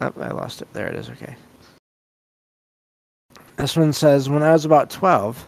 Oh, 0.00 0.12
I 0.18 0.28
lost 0.30 0.62
it. 0.62 0.72
There 0.72 0.88
it 0.88 0.94
is. 0.94 1.10
Okay. 1.10 1.36
This 3.56 3.76
one 3.76 3.92
says 3.92 4.30
when 4.30 4.42
I 4.42 4.52
was 4.52 4.64
about 4.64 4.88
12, 4.88 5.46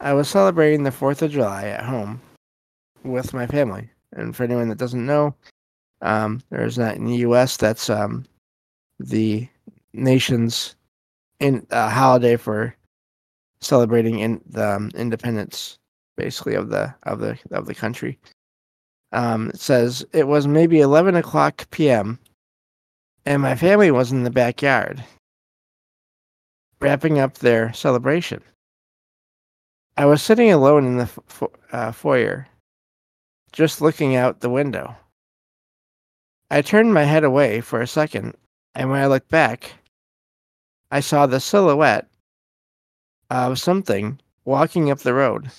I 0.00 0.14
was 0.14 0.28
celebrating 0.28 0.82
the 0.82 0.90
4th 0.90 1.20
of 1.20 1.32
July 1.32 1.66
at 1.66 1.84
home 1.84 2.20
with 3.02 3.34
my 3.34 3.46
family. 3.46 3.90
And 4.14 4.34
for 4.34 4.44
anyone 4.44 4.70
that 4.70 4.78
doesn't 4.78 5.04
know, 5.04 5.34
um, 6.00 6.40
there's 6.48 6.76
that 6.76 6.96
in 6.96 7.04
the 7.04 7.16
U.S. 7.16 7.58
That's 7.58 7.90
um, 7.90 8.24
the 8.98 9.46
nation's 9.94 10.76
in 11.40 11.66
a 11.70 11.88
holiday 11.88 12.36
for 12.36 12.76
celebrating 13.60 14.18
in 14.18 14.40
the 14.46 14.76
um, 14.76 14.90
independence, 14.94 15.78
basically 16.16 16.54
of 16.54 16.68
the 16.68 16.94
of 17.04 17.20
the 17.20 17.38
of 17.50 17.66
the 17.66 17.74
country. 17.74 18.18
Um, 19.12 19.50
it 19.50 19.60
says 19.60 20.04
it 20.12 20.26
was 20.26 20.46
maybe 20.46 20.80
eleven 20.80 21.14
o'clock 21.14 21.70
p.m. 21.70 22.18
and 23.24 23.40
my 23.40 23.54
family 23.54 23.90
was 23.90 24.12
in 24.12 24.24
the 24.24 24.30
backyard, 24.30 25.02
wrapping 26.80 27.18
up 27.18 27.38
their 27.38 27.72
celebration. 27.72 28.42
I 29.96 30.06
was 30.06 30.22
sitting 30.22 30.50
alone 30.50 30.84
in 30.84 30.96
the 30.98 31.06
fo- 31.06 31.52
uh, 31.70 31.92
foyer, 31.92 32.48
just 33.52 33.80
looking 33.80 34.16
out 34.16 34.40
the 34.40 34.50
window. 34.50 34.96
I 36.50 36.62
turned 36.62 36.92
my 36.92 37.04
head 37.04 37.24
away 37.24 37.60
for 37.60 37.80
a 37.80 37.86
second, 37.86 38.34
and 38.74 38.90
when 38.90 39.00
I 39.00 39.06
looked 39.06 39.30
back, 39.30 39.72
I 40.94 41.00
saw 41.00 41.26
the 41.26 41.40
silhouette 41.40 42.06
of 43.28 43.58
something 43.58 44.20
walking 44.44 44.92
up 44.92 45.00
the 45.00 45.12
road 45.12 45.50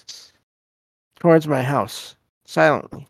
towards 1.19 1.45
my 1.45 1.62
house 1.62 2.15
silently. 2.45 3.06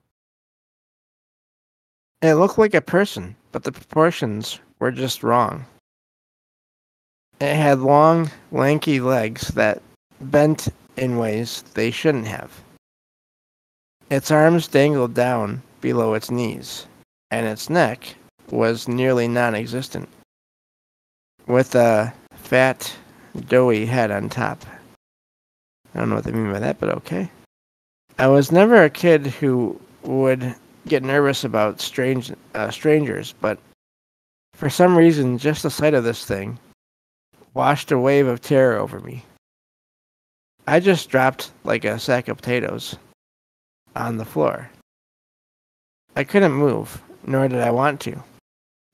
It 2.24 2.34
looked 2.34 2.58
like 2.58 2.74
a 2.74 2.82
person, 2.82 3.36
but 3.52 3.64
the 3.64 3.72
proportions 3.72 4.60
were 4.80 4.90
just 4.90 5.22
wrong. 5.22 5.68
It 7.40 7.56
had 7.56 7.78
long, 7.78 8.32
lanky 8.52 9.00
legs 9.00 9.50
that 9.50 9.84
bent 10.20 10.70
in 10.98 11.20
ways 11.20 11.64
they 11.76 11.92
shouldn't 11.92 12.26
have. 12.26 12.52
Its 14.10 14.32
arms 14.32 14.68
dangled 14.68 15.14
down 15.14 15.62
below 15.80 16.16
its 16.16 16.32
knees, 16.32 16.88
and 17.30 17.46
its 17.46 17.70
neck 17.70 18.16
was 18.50 18.88
nearly 18.88 19.28
non 19.28 19.54
existent 19.54 20.10
with 21.48 21.76
a 21.76 22.14
fat, 22.34 22.94
doughy 23.48 23.86
head 23.86 24.12
on 24.12 24.30
top. 24.30 24.66
I 25.94 26.00
don't 26.00 26.10
know 26.10 26.16
what 26.16 26.24
they 26.24 26.32
mean 26.32 26.52
by 26.52 26.60
that, 26.60 26.80
but 26.80 26.90
okay. 26.90 27.30
I 28.18 28.28
was 28.28 28.52
never 28.52 28.84
a 28.84 28.90
kid 28.90 29.28
who 29.28 29.80
would 30.04 30.56
get 30.88 31.04
nervous 31.04 31.44
about 31.44 31.82
strange 31.82 32.32
uh, 32.54 32.70
strangers, 32.70 33.34
but 33.42 33.58
for 34.54 34.70
some 34.70 34.98
reason, 34.98 35.38
just 35.38 35.64
the 35.64 35.72
sight 35.72 35.94
of 35.94 36.04
this 36.04 36.26
thing 36.26 36.58
washed 37.54 37.92
a 37.92 38.00
wave 38.00 38.28
of 38.28 38.42
terror 38.42 38.78
over 38.78 39.00
me. 39.00 39.24
I 40.68 40.80
just 40.80 41.10
dropped 41.10 41.52
like 41.64 41.86
a 41.86 42.00
sack 42.00 42.28
of 42.28 42.38
potatoes 42.38 42.96
on 43.96 44.18
the 44.18 44.26
floor. 44.26 44.70
I 46.16 46.24
couldn't 46.24 46.54
move, 46.54 47.02
nor 47.26 47.48
did 47.48 47.62
I 47.62 47.72
want 47.72 48.00
to. 48.02 48.24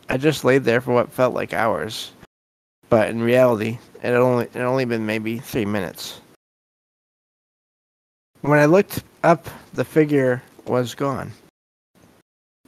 I 0.09 0.17
just 0.17 0.43
laid 0.43 0.63
there 0.63 0.81
for 0.81 0.93
what 0.93 1.11
felt 1.11 1.33
like 1.33 1.53
hours, 1.53 2.11
but 2.91 3.09
in 3.09 3.21
reality, 3.21 3.79
it 4.03 4.11
only 4.11 4.45
it 4.53 4.57
only 4.57 4.83
been 4.83 5.05
maybe 5.05 5.39
three 5.39 5.65
minutes. 5.65 6.19
When 8.41 8.59
I 8.59 8.65
looked 8.65 9.03
up, 9.23 9.47
the 9.73 9.85
figure 9.85 10.43
was 10.67 10.93
gone. 10.93 11.31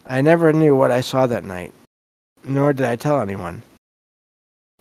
I 0.08 0.22
never 0.22 0.54
knew 0.54 0.76
what 0.76 0.92
I 0.92 1.02
saw 1.02 1.28
that 1.28 1.44
night, 1.44 1.74
nor 2.46 2.72
did 2.72 2.86
I 2.86 2.96
tell 2.96 3.20
anyone. 3.20 3.62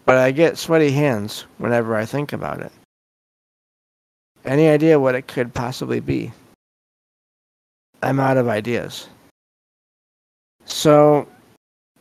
But 0.04 0.18
I 0.18 0.30
get 0.30 0.58
sweaty 0.58 0.92
hands 0.92 1.44
whenever 1.58 1.96
I 1.96 2.04
think 2.04 2.32
about 2.32 2.60
it. 2.60 2.72
Any 4.44 4.68
idea 4.68 5.00
what 5.00 5.14
it 5.14 5.26
could 5.26 5.54
possibly 5.54 6.00
be? 6.00 6.32
I'm 8.02 8.20
out 8.20 8.36
of 8.36 8.48
ideas. 8.48 9.08
So, 10.64 11.26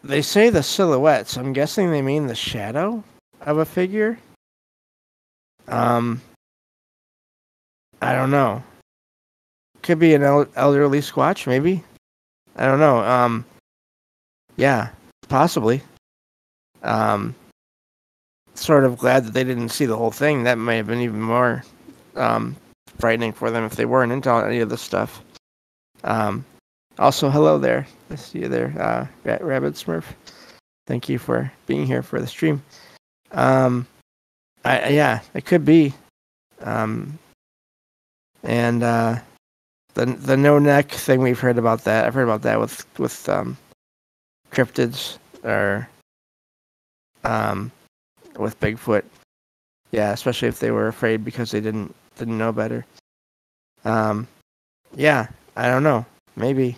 they 0.04 0.21
say 0.21 0.49
the 0.49 0.63
silhouettes. 0.63 1.38
I'm 1.38 1.54
guessing 1.54 1.89
they 1.91 2.01
mean 2.01 2.27
the 2.27 2.36
shadow? 2.36 3.04
Of 3.41 3.58
a 3.58 3.65
figure. 3.65 4.17
Um, 5.67 6.21
I 8.01 8.13
don't 8.13 8.32
know. 8.32 8.63
Could 9.82 9.99
be 9.99 10.13
an 10.13 10.23
el- 10.23 10.47
elderly 10.56 10.99
squatch, 10.99 11.47
maybe. 11.47 11.84
I 12.56 12.65
don't 12.65 12.80
know. 12.80 12.99
Um, 12.99 13.45
yeah, 14.58 14.89
possibly. 15.30 15.82
Um, 16.84 17.36
sort 18.56 18.84
of 18.84 18.97
glad 18.97 19.25
that 19.25 19.34
they 19.34 19.43
didn't 19.43 19.69
see 19.69 19.86
the 19.86 19.97
whole 19.97 20.12
thing. 20.12 20.43
That 20.43 20.58
may 20.58 20.77
have 20.77 20.88
been 20.88 21.01
even 21.01 21.21
more 21.21 21.63
um, 22.15 22.56
frightening 22.99 23.34
for 23.34 23.49
them 23.49 23.63
if 23.63 23.75
they 23.75 23.86
weren't 23.86 24.12
into 24.12 24.32
any 24.32 24.60
of 24.60 24.69
this 24.69 24.82
stuff. 24.82 25.23
Um, 26.04 26.45
also, 26.99 27.30
hello 27.30 27.58
there. 27.58 27.88
I 28.10 28.15
see 28.15 28.39
you 28.39 28.49
there, 28.49 28.73
uh, 28.80 29.38
Rabbit 29.41 29.75
Smurf. 29.75 30.04
Thank 30.88 31.08
you 31.08 31.17
for 31.17 31.51
being 31.67 31.86
here 31.86 32.04
for 32.04 32.19
the 32.19 32.27
stream. 32.27 32.62
Um, 33.32 33.88
I, 34.63 34.89
yeah, 34.89 35.22
it 35.34 35.46
could 35.46 35.65
be. 35.65 35.94
Um, 36.62 37.17
and 38.44 38.84
uh, 38.84 39.20
the 39.94 40.06
the 40.06 40.38
no 40.38 40.60
neck 40.60 40.91
thing 40.91 41.22
we've 41.22 41.39
heard 41.39 41.58
about 41.58 41.84
that. 41.86 42.06
I've 42.06 42.13
heard 42.13 42.24
about 42.24 42.41
that 42.44 42.60
with 42.60 42.86
with 43.00 43.28
um, 43.30 43.58
cryptids 44.52 45.17
or 45.44 45.88
um, 47.24 47.72
with 48.38 48.60
Bigfoot. 48.60 49.04
Yeah, 49.91 50.12
especially 50.12 50.48
if 50.48 50.60
they 50.60 50.72
were 50.72 50.88
afraid 50.88 51.26
because 51.26 51.52
they 51.52 51.62
didn't 51.62 51.94
didn't 52.17 52.38
know 52.38 52.52
better. 52.52 52.86
Um, 53.84 54.28
yeah, 54.96 55.28
I 55.56 55.67
don't 55.67 55.84
know. 55.84 56.06
Maybe. 56.36 56.78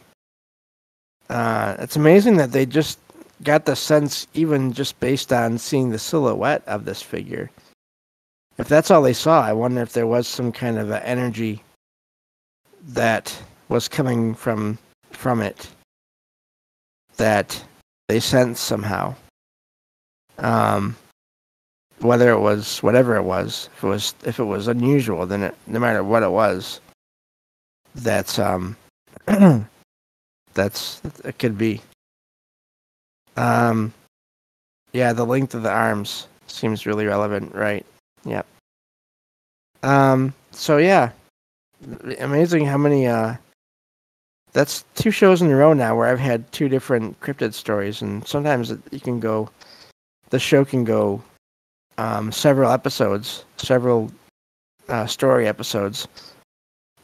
Uh, 1.30 1.76
it's 1.80 1.96
amazing 1.96 2.38
that 2.38 2.52
they 2.52 2.66
just 2.66 3.00
got 3.44 3.66
the 3.66 3.76
sense, 3.76 4.28
even 4.34 4.74
just 4.74 5.00
based 5.00 5.32
on 5.34 5.58
seeing 5.58 5.90
the 5.90 6.00
silhouette 6.00 6.64
of 6.68 6.86
this 6.86 7.02
figure. 7.02 7.50
If 8.58 8.68
that's 8.68 8.92
all 8.92 9.02
they 9.02 9.14
saw, 9.14 9.42
I 9.42 9.54
wonder 9.54 9.82
if 9.82 9.94
there 9.94 10.08
was 10.08 10.28
some 10.28 10.52
kind 10.52 10.78
of 10.78 10.92
energy 10.92 11.64
that 12.90 13.36
was 13.70 13.88
coming 13.88 14.36
from 14.36 14.78
from 15.12 15.42
it 15.42 15.70
that 17.18 17.64
they 18.08 18.20
sensed 18.20 18.64
somehow. 18.64 19.16
Um, 20.40 20.96
whether 22.00 22.30
it 22.32 22.40
was 22.40 22.84
whatever 22.84 23.16
it 23.16 23.24
was, 23.24 23.70
if 23.78 23.84
it 23.84 23.88
was 23.88 24.16
if 24.24 24.40
it 24.40 24.44
was 24.44 24.68
unusual, 24.68 25.26
then 25.26 25.44
it, 25.44 25.56
no 25.68 25.80
matter 25.80 26.04
what 26.04 26.24
it 26.24 26.32
was, 26.32 26.82
that's 27.96 28.38
um, 28.40 28.76
that's 30.54 31.02
it 31.24 31.40
could 31.40 31.58
be. 31.58 31.82
Um, 33.36 33.94
yeah, 34.92 35.14
the 35.14 35.26
length 35.26 35.56
of 35.56 35.64
the 35.64 35.72
arms 35.72 36.28
seems 36.48 36.86
really 36.86 37.06
relevant, 37.06 37.54
right? 37.56 37.86
Yep. 38.26 38.46
Um, 39.82 40.34
so 40.52 40.78
yeah, 40.78 41.12
amazing 42.20 42.66
how 42.66 42.78
many 42.78 43.08
uh 43.08 43.36
that's 44.54 44.86
two 44.96 45.12
shows 45.12 45.42
in 45.42 45.52
a 45.52 45.56
row 45.56 45.74
now 45.74 45.96
where 45.96 46.08
I've 46.08 46.20
had 46.20 46.50
two 46.52 46.70
different 46.70 47.20
cryptid 47.20 47.54
stories, 47.54 48.02
and 48.02 48.26
sometimes 48.28 48.72
you 48.92 49.00
can 49.00 49.20
go, 49.20 49.50
the 50.30 50.40
show 50.40 50.64
can 50.64 50.84
go 50.84 51.22
um, 51.98 52.32
several 52.32 52.72
episodes, 52.72 53.46
several 53.58 54.12
uh, 54.90 55.08
story 55.08 55.48
episodes, 55.48 56.08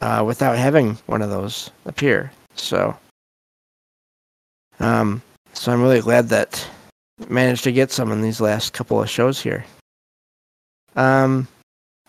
uh, 0.00 0.22
without 0.24 0.56
having 0.56 0.94
one 1.06 1.22
of 1.22 1.30
those 1.30 1.70
appear. 1.86 2.30
So, 2.54 2.96
um, 4.78 5.20
so 5.52 5.72
I'm 5.72 5.82
really 5.82 6.00
glad 6.00 6.28
that 6.28 6.68
managed 7.28 7.64
to 7.64 7.72
get 7.72 7.90
some 7.90 8.12
in 8.12 8.22
these 8.22 8.40
last 8.40 8.72
couple 8.72 9.00
of 9.00 9.10
shows 9.10 9.40
here. 9.40 9.64
Um, 10.96 11.48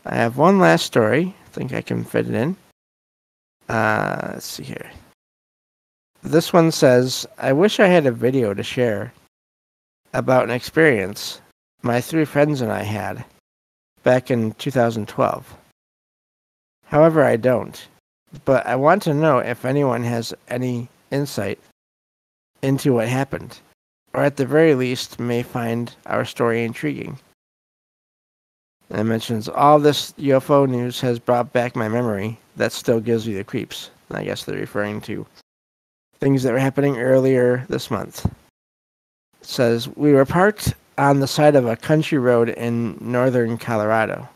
I 0.05 0.15
have 0.15 0.37
one 0.37 0.59
last 0.59 0.85
story. 0.85 1.35
I 1.45 1.49
think 1.49 1.73
I 1.73 1.81
can 1.81 2.03
fit 2.03 2.27
it 2.27 2.33
in. 2.33 2.55
Uh, 3.69 4.31
let's 4.33 4.45
see 4.45 4.63
here. 4.63 4.89
This 6.23 6.53
one 6.53 6.71
says, 6.71 7.25
I 7.37 7.53
wish 7.53 7.79
I 7.79 7.87
had 7.87 8.05
a 8.05 8.11
video 8.11 8.53
to 8.53 8.63
share 8.63 9.13
about 10.13 10.43
an 10.43 10.51
experience 10.51 11.41
my 11.81 11.99
three 11.99 12.25
friends 12.25 12.61
and 12.61 12.71
I 12.71 12.83
had 12.83 13.25
back 14.03 14.29
in 14.29 14.53
2012. 14.53 15.57
However, 16.85 17.23
I 17.23 17.37
don't. 17.37 17.87
But 18.45 18.65
I 18.65 18.75
want 18.75 19.03
to 19.03 19.13
know 19.13 19.39
if 19.39 19.65
anyone 19.65 20.03
has 20.03 20.33
any 20.47 20.89
insight 21.09 21.59
into 22.61 22.93
what 22.93 23.07
happened, 23.07 23.59
or 24.13 24.23
at 24.23 24.37
the 24.37 24.45
very 24.45 24.75
least 24.75 25.19
may 25.19 25.43
find 25.43 25.95
our 26.05 26.25
story 26.25 26.63
intriguing. 26.63 27.19
And 28.89 29.07
mentions 29.07 29.47
all 29.47 29.79
this 29.79 30.11
UFO 30.13 30.67
news 30.67 30.99
has 31.01 31.17
brought 31.17 31.53
back 31.53 31.75
my 31.75 31.87
memory 31.87 32.37
that 32.57 32.73
still 32.73 32.99
gives 32.99 33.27
me 33.27 33.33
the 33.33 33.43
creeps. 33.43 33.89
I 34.11 34.25
guess 34.25 34.43
they're 34.43 34.57
referring 34.57 34.99
to 35.01 35.25
things 36.19 36.43
that 36.43 36.51
were 36.51 36.59
happening 36.59 36.97
earlier 36.99 37.65
this 37.69 37.89
month. 37.89 38.25
It 38.25 38.31
says 39.41 39.87
we 39.95 40.11
were 40.11 40.25
parked 40.25 40.73
on 40.97 41.19
the 41.19 41.27
side 41.27 41.55
of 41.55 41.65
a 41.65 41.75
country 41.75 42.17
road 42.17 42.49
in 42.49 42.97
northern 42.99 43.57
Colorado. 43.57 44.27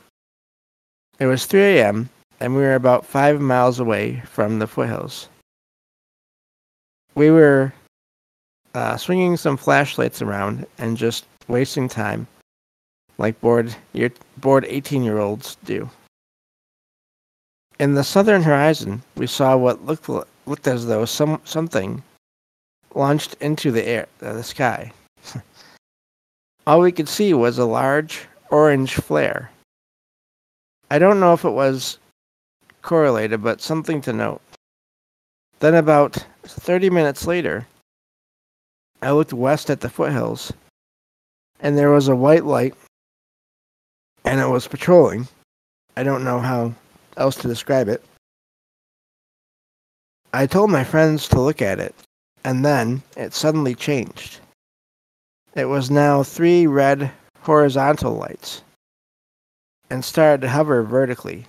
It 1.19 1.27
was 1.27 1.45
3 1.45 1.61
a.m., 1.61 2.09
and 2.39 2.55
we 2.55 2.61
were 2.61 2.75
about 2.75 3.05
five 3.05 3.39
miles 3.39 3.79
away 3.79 4.21
from 4.25 4.59
the 4.59 4.67
foothills. 4.67 5.29
We 7.13 7.29
were 7.29 7.73
uh, 8.75 8.97
swinging 8.97 9.37
some 9.37 9.57
flashlights 9.57 10.21
around 10.21 10.67
and 10.77 10.97
just 10.97 11.25
wasting 11.47 11.87
time, 11.87 12.27
like 13.17 13.39
bored, 13.39 13.73
bored 14.37 14.65
18 14.67 15.03
year 15.03 15.19
olds 15.19 15.55
do. 15.63 15.89
In 17.79 17.93
the 17.93 18.03
southern 18.03 18.43
horizon, 18.43 19.01
we 19.15 19.27
saw 19.27 19.55
what 19.57 19.85
looked 19.85 20.09
looked 20.45 20.67
as 20.67 20.85
though 20.85 21.05
some 21.05 21.41
something 21.43 22.03
launched 22.93 23.35
into 23.41 23.71
the 23.71 23.85
air, 23.85 24.07
uh, 24.21 24.33
the 24.33 24.43
sky. 24.43 24.91
All 26.67 26.81
we 26.81 26.91
could 26.91 27.09
see 27.09 27.33
was 27.33 27.57
a 27.57 27.65
large 27.65 28.27
orange 28.49 28.93
flare. 28.95 29.51
I 30.89 30.99
don't 30.99 31.19
know 31.19 31.33
if 31.33 31.43
it 31.43 31.49
was 31.49 31.97
correlated, 32.81 33.41
but 33.43 33.61
something 33.61 34.01
to 34.01 34.13
note. 34.13 34.41
Then, 35.59 35.75
about 35.75 36.25
30 36.43 36.89
minutes 36.89 37.25
later, 37.27 37.65
I 39.05 39.11
looked 39.11 39.33
west 39.33 39.69
at 39.69 39.81
the 39.81 39.89
foothills, 39.89 40.51
and 41.59 41.77
there 41.77 41.91
was 41.91 42.07
a 42.07 42.15
white 42.15 42.43
light, 42.43 42.73
and 44.23 44.39
it 44.39 44.47
was 44.47 44.67
patrolling. 44.67 45.27
I 45.95 46.01
don't 46.01 46.23
know 46.23 46.39
how 46.39 46.73
else 47.15 47.35
to 47.35 47.47
describe 47.47 47.87
it. 47.87 48.03
I 50.33 50.47
told 50.47 50.71
my 50.71 50.83
friends 50.83 51.27
to 51.27 51.39
look 51.39 51.61
at 51.61 51.79
it, 51.79 51.93
and 52.43 52.65
then 52.65 53.03
it 53.15 53.35
suddenly 53.35 53.75
changed. 53.75 54.39
It 55.53 55.65
was 55.65 55.91
now 55.91 56.23
three 56.23 56.65
red 56.65 57.11
horizontal 57.41 58.13
lights 58.13 58.63
and 59.91 60.03
started 60.03 60.41
to 60.41 60.49
hover 60.49 60.81
vertically 60.81 61.45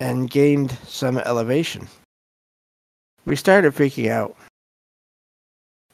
and 0.00 0.28
gained 0.28 0.76
some 0.88 1.18
elevation. 1.18 1.86
We 3.24 3.36
started 3.36 3.74
freaking 3.74 4.10
out. 4.10 4.36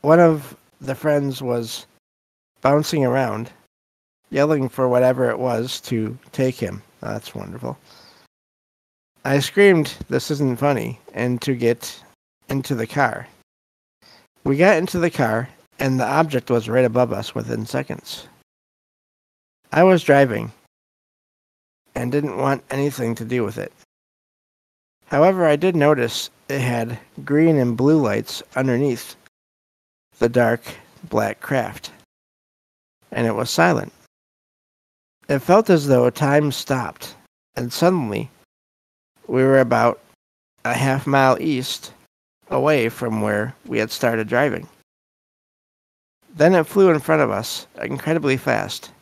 One 0.03 0.19
of 0.19 0.57
the 0.81 0.97
friends 0.97 1.41
was 1.41 1.87
bouncing 2.61 3.05
around, 3.05 3.51
yelling 4.31 4.69
for 4.69 4.89
whatever 4.89 5.31
it 5.31 5.39
was 5.39 5.81
to 5.83 6.19
take 6.33 6.57
him. 6.57 6.83
That's 7.01 7.37
wonderful. 7.37 7.79
I 9.25 9.39
screamed, 9.39 9.95
This 10.09 10.29
isn't 10.33 10.59
funny, 10.59 10.99
and 11.15 11.41
to 11.43 11.55
get 11.55 12.03
into 12.49 12.75
the 12.75 12.87
car. 12.89 13.29
We 14.43 14.57
got 14.57 14.77
into 14.77 14.99
the 14.99 15.11
car, 15.11 15.49
and 15.79 16.01
the 16.01 16.07
object 16.07 16.51
was 16.51 16.69
right 16.69 16.85
above 16.85 17.13
us 17.13 17.33
within 17.33 17.65
seconds. 17.65 18.27
I 19.71 19.85
was 19.85 20.03
driving 20.03 20.51
and 21.95 22.11
didn't 22.11 22.39
want 22.39 22.65
anything 22.73 23.15
to 23.15 23.25
do 23.25 23.45
with 23.45 23.57
it. 23.57 23.73
However, 25.07 25.47
I 25.47 25.55
did 25.55 25.77
notice 25.77 26.31
it 26.49 26.61
had 26.61 26.99
green 27.25 27.57
and 27.57 27.77
blue 27.77 28.03
lights 28.03 28.43
underneath 28.57 29.15
the 30.23 30.29
dark 30.29 30.63
black 31.11 31.41
craft, 31.41 31.91
and 33.11 33.27
it 33.27 33.35
was 33.35 33.51
silent. 33.51 33.93
It 35.29 35.41
felt 35.41 35.69
as 35.69 35.89
though 35.89 36.09
time 36.11 36.53
stopped, 36.53 37.17
and 37.57 37.73
suddenly 37.73 38.31
we 39.27 39.43
were 39.43 39.59
about 39.59 39.99
a 40.65 40.75
half 40.75 41.09
mile 41.09 41.37
east 41.41 41.93
away 42.53 42.89
from 42.89 43.21
where 43.21 43.57
we 43.67 43.81
had 43.81 43.91
started 43.91 44.29
driving. 44.29 44.69
Then 46.33 46.55
it 46.55 46.69
flew 46.69 46.91
in 46.91 47.01
front 47.01 47.23
of 47.23 47.33
us 47.33 47.67
incredibly 47.83 48.37
fast 48.37 48.93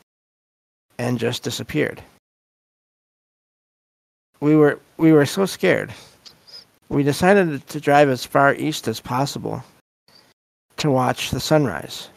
and 0.96 1.18
just 1.18 1.42
disappeared. 1.42 2.02
We 4.40 4.56
were 4.56 4.80
we 4.96 5.12
were 5.12 5.26
so 5.26 5.44
scared. 5.44 5.92
We 6.88 7.02
decided 7.02 7.68
to 7.68 7.78
drive 7.78 8.08
as 8.08 8.24
far 8.24 8.54
east 8.54 8.88
as 8.88 9.00
possible 9.00 9.62
to 10.80 10.90
watch 10.90 11.30
the 11.30 11.40
sunrise. 11.40 12.08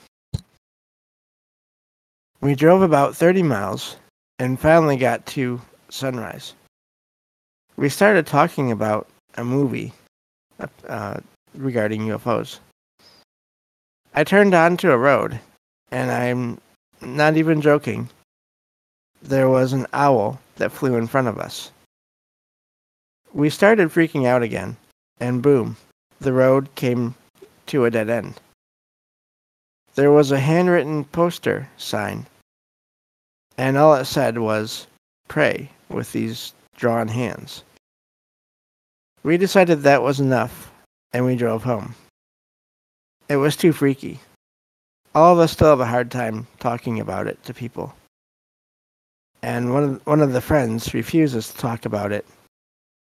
We 2.42 2.56
drove 2.56 2.82
about 2.82 3.16
30 3.16 3.44
miles 3.44 3.96
and 4.40 4.60
finally 4.60 4.98
got 4.98 5.26
to 5.28 5.62
sunrise 5.90 6.54
we 7.76 7.90
started 7.90 8.28
talking 8.28 8.72
about 8.72 9.08
a 9.36 9.44
movie 9.44 9.94
uh, 10.88 11.20
regarding 11.56 12.02
UFOs. 12.02 12.60
I 14.14 14.24
turned 14.24 14.54
onto 14.54 14.92
a 14.92 14.98
road, 14.98 15.40
and 15.92 16.12
I'm 16.12 16.60
not 17.02 17.36
even 17.36 17.62
joking. 17.62 18.10
There 19.22 19.50
was 19.50 19.74
an 19.74 19.88
owl 19.94 20.40
that 20.58 20.72
flew 20.72 20.96
in 20.96 21.08
front 21.08 21.28
of 21.28 21.40
us. 21.40 21.72
We 23.34 23.50
started 23.50 23.90
freaking 23.90 24.28
out 24.28 24.44
again, 24.44 24.78
and 25.20 25.42
boom, 25.42 25.78
the 26.22 26.34
road 26.34 26.76
came 26.76 27.16
to 27.68 27.86
a 27.86 27.92
dead 27.92 28.10
end. 28.10 28.40
There 29.96 30.12
was 30.12 30.32
a 30.32 30.40
handwritten 30.40 31.06
poster 31.06 31.70
sign, 31.78 32.26
and 33.58 33.78
all 33.78 33.94
it 33.94 34.06
said 34.06 34.40
was, 34.40 34.88
Pray 35.28 35.70
with 35.90 36.12
these 36.12 36.54
drawn 36.76 37.08
hands. 37.08 37.64
We 39.22 39.38
decided 39.38 39.82
that 39.82 40.02
was 40.02 40.20
enough, 40.20 40.72
and 41.14 41.26
we 41.26 41.36
drove 41.36 41.64
home. 41.64 41.94
It 43.30 43.38
was 43.38 43.56
too 43.56 43.72
freaky. 43.72 44.20
All 45.14 45.34
of 45.34 45.40
us 45.40 45.52
still 45.52 45.70
have 45.70 45.80
a 45.80 45.86
hard 45.86 46.10
time 46.10 46.48
talking 46.60 47.00
about 47.00 47.28
it 47.28 47.42
to 47.44 47.54
people. 47.54 47.94
And 49.44 49.74
one 49.74 49.84
of, 49.84 50.08
one 50.08 50.22
of 50.22 50.34
the 50.34 50.42
friends 50.42 50.94
refuses 50.96 51.50
to 51.50 51.58
talk 51.58 51.86
about 51.86 52.12
it, 52.12 52.26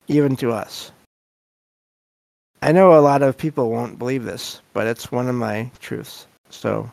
even 0.09 0.35
to 0.37 0.51
us. 0.51 0.91
I 2.61 2.73
know 2.73 2.99
a 2.99 2.99
lot 2.99 3.21
of 3.21 3.37
people 3.37 3.71
won't 3.71 3.97
believe 3.97 4.25
this, 4.25 4.61
but 4.73 4.87
it's 4.87 5.11
one 5.11 5.29
of 5.29 5.35
my 5.35 5.71
truths. 5.79 6.27
So 6.51 6.91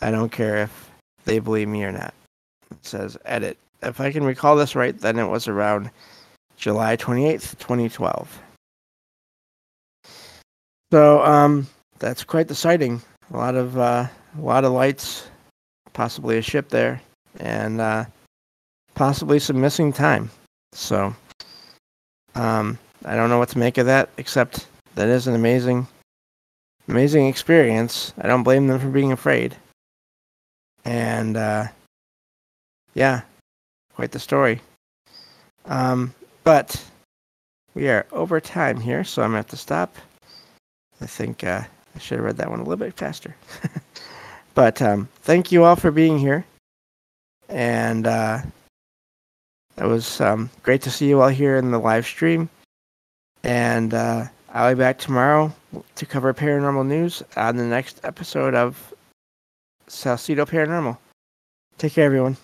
I 0.00 0.10
don't 0.10 0.30
care 0.30 0.58
if 0.58 0.90
they 1.24 1.38
believe 1.38 1.68
me 1.68 1.84
or 1.84 1.92
not. 1.92 2.14
It 2.70 2.84
says 2.84 3.16
edit 3.24 3.58
if 3.84 4.00
I 4.00 4.10
can 4.10 4.24
recall 4.24 4.56
this 4.56 4.74
right, 4.74 4.98
then 4.98 5.18
it 5.18 5.26
was 5.26 5.48
around 5.48 5.90
July 6.56 6.96
28th, 6.96 7.58
2012. 7.58 8.40
So 10.92 11.24
um, 11.24 11.66
that's 11.98 12.24
quite 12.24 12.48
the 12.48 12.54
sighting. 12.54 13.02
A 13.32 13.36
lot 13.36 13.54
of 13.54 13.78
uh, 13.78 14.06
a 14.38 14.40
lot 14.40 14.64
of 14.64 14.72
lights 14.72 15.26
possibly 15.92 16.38
a 16.38 16.42
ship 16.42 16.68
there, 16.68 17.00
and 17.40 17.80
uh, 17.80 18.04
possibly 18.94 19.38
some 19.38 19.60
missing 19.60 19.92
time. 19.92 20.30
So, 20.72 21.14
um, 22.34 22.78
I 23.04 23.16
don't 23.16 23.30
know 23.30 23.38
what 23.38 23.48
to 23.50 23.58
make 23.58 23.78
of 23.78 23.86
that, 23.86 24.10
except 24.18 24.66
that 24.96 25.08
is 25.08 25.26
an 25.26 25.34
amazing, 25.34 25.86
amazing 26.88 27.26
experience. 27.26 28.12
I 28.18 28.26
don't 28.26 28.42
blame 28.42 28.66
them 28.66 28.78
for 28.78 28.88
being 28.88 29.12
afraid. 29.12 29.56
And 30.84 31.36
uh, 31.36 31.68
yeah, 32.94 33.22
quite 33.94 34.12
the 34.12 34.18
story. 34.18 34.60
Um, 35.66 36.14
but 36.42 36.82
we 37.74 37.88
are 37.88 38.06
over 38.12 38.40
time 38.40 38.80
here, 38.80 39.04
so 39.04 39.22
I'm 39.22 39.28
gonna 39.28 39.38
have 39.38 39.46
to 39.48 39.56
stop. 39.56 39.96
I 41.00 41.06
think 41.06 41.42
uh, 41.42 41.62
I 41.94 41.98
should 41.98 42.18
have 42.18 42.24
read 42.24 42.36
that 42.36 42.50
one 42.50 42.60
a 42.60 42.62
little 42.62 42.76
bit 42.76 42.94
faster. 42.94 43.34
but 44.54 44.80
um, 44.82 45.08
thank 45.22 45.50
you 45.50 45.64
all 45.64 45.76
for 45.76 45.90
being 45.90 46.18
here, 46.18 46.44
and 47.48 48.06
uh, 48.06 48.42
it 49.78 49.84
was 49.84 50.20
um, 50.20 50.50
great 50.62 50.82
to 50.82 50.90
see 50.90 51.08
you 51.08 51.20
all 51.20 51.28
here 51.28 51.56
in 51.56 51.70
the 51.70 51.78
live 51.78 52.06
stream. 52.06 52.48
And 53.42 53.92
uh, 53.92 54.26
I'll 54.52 54.74
be 54.74 54.78
back 54.78 54.98
tomorrow 54.98 55.52
to 55.96 56.06
cover 56.06 56.32
paranormal 56.34 56.86
news 56.86 57.22
on 57.36 57.56
the 57.56 57.64
next 57.64 58.00
episode 58.04 58.54
of 58.54 58.94
Salcedo 59.86 60.44
Paranormal. 60.44 60.98
Take 61.78 61.94
care, 61.94 62.06
everyone. 62.06 62.36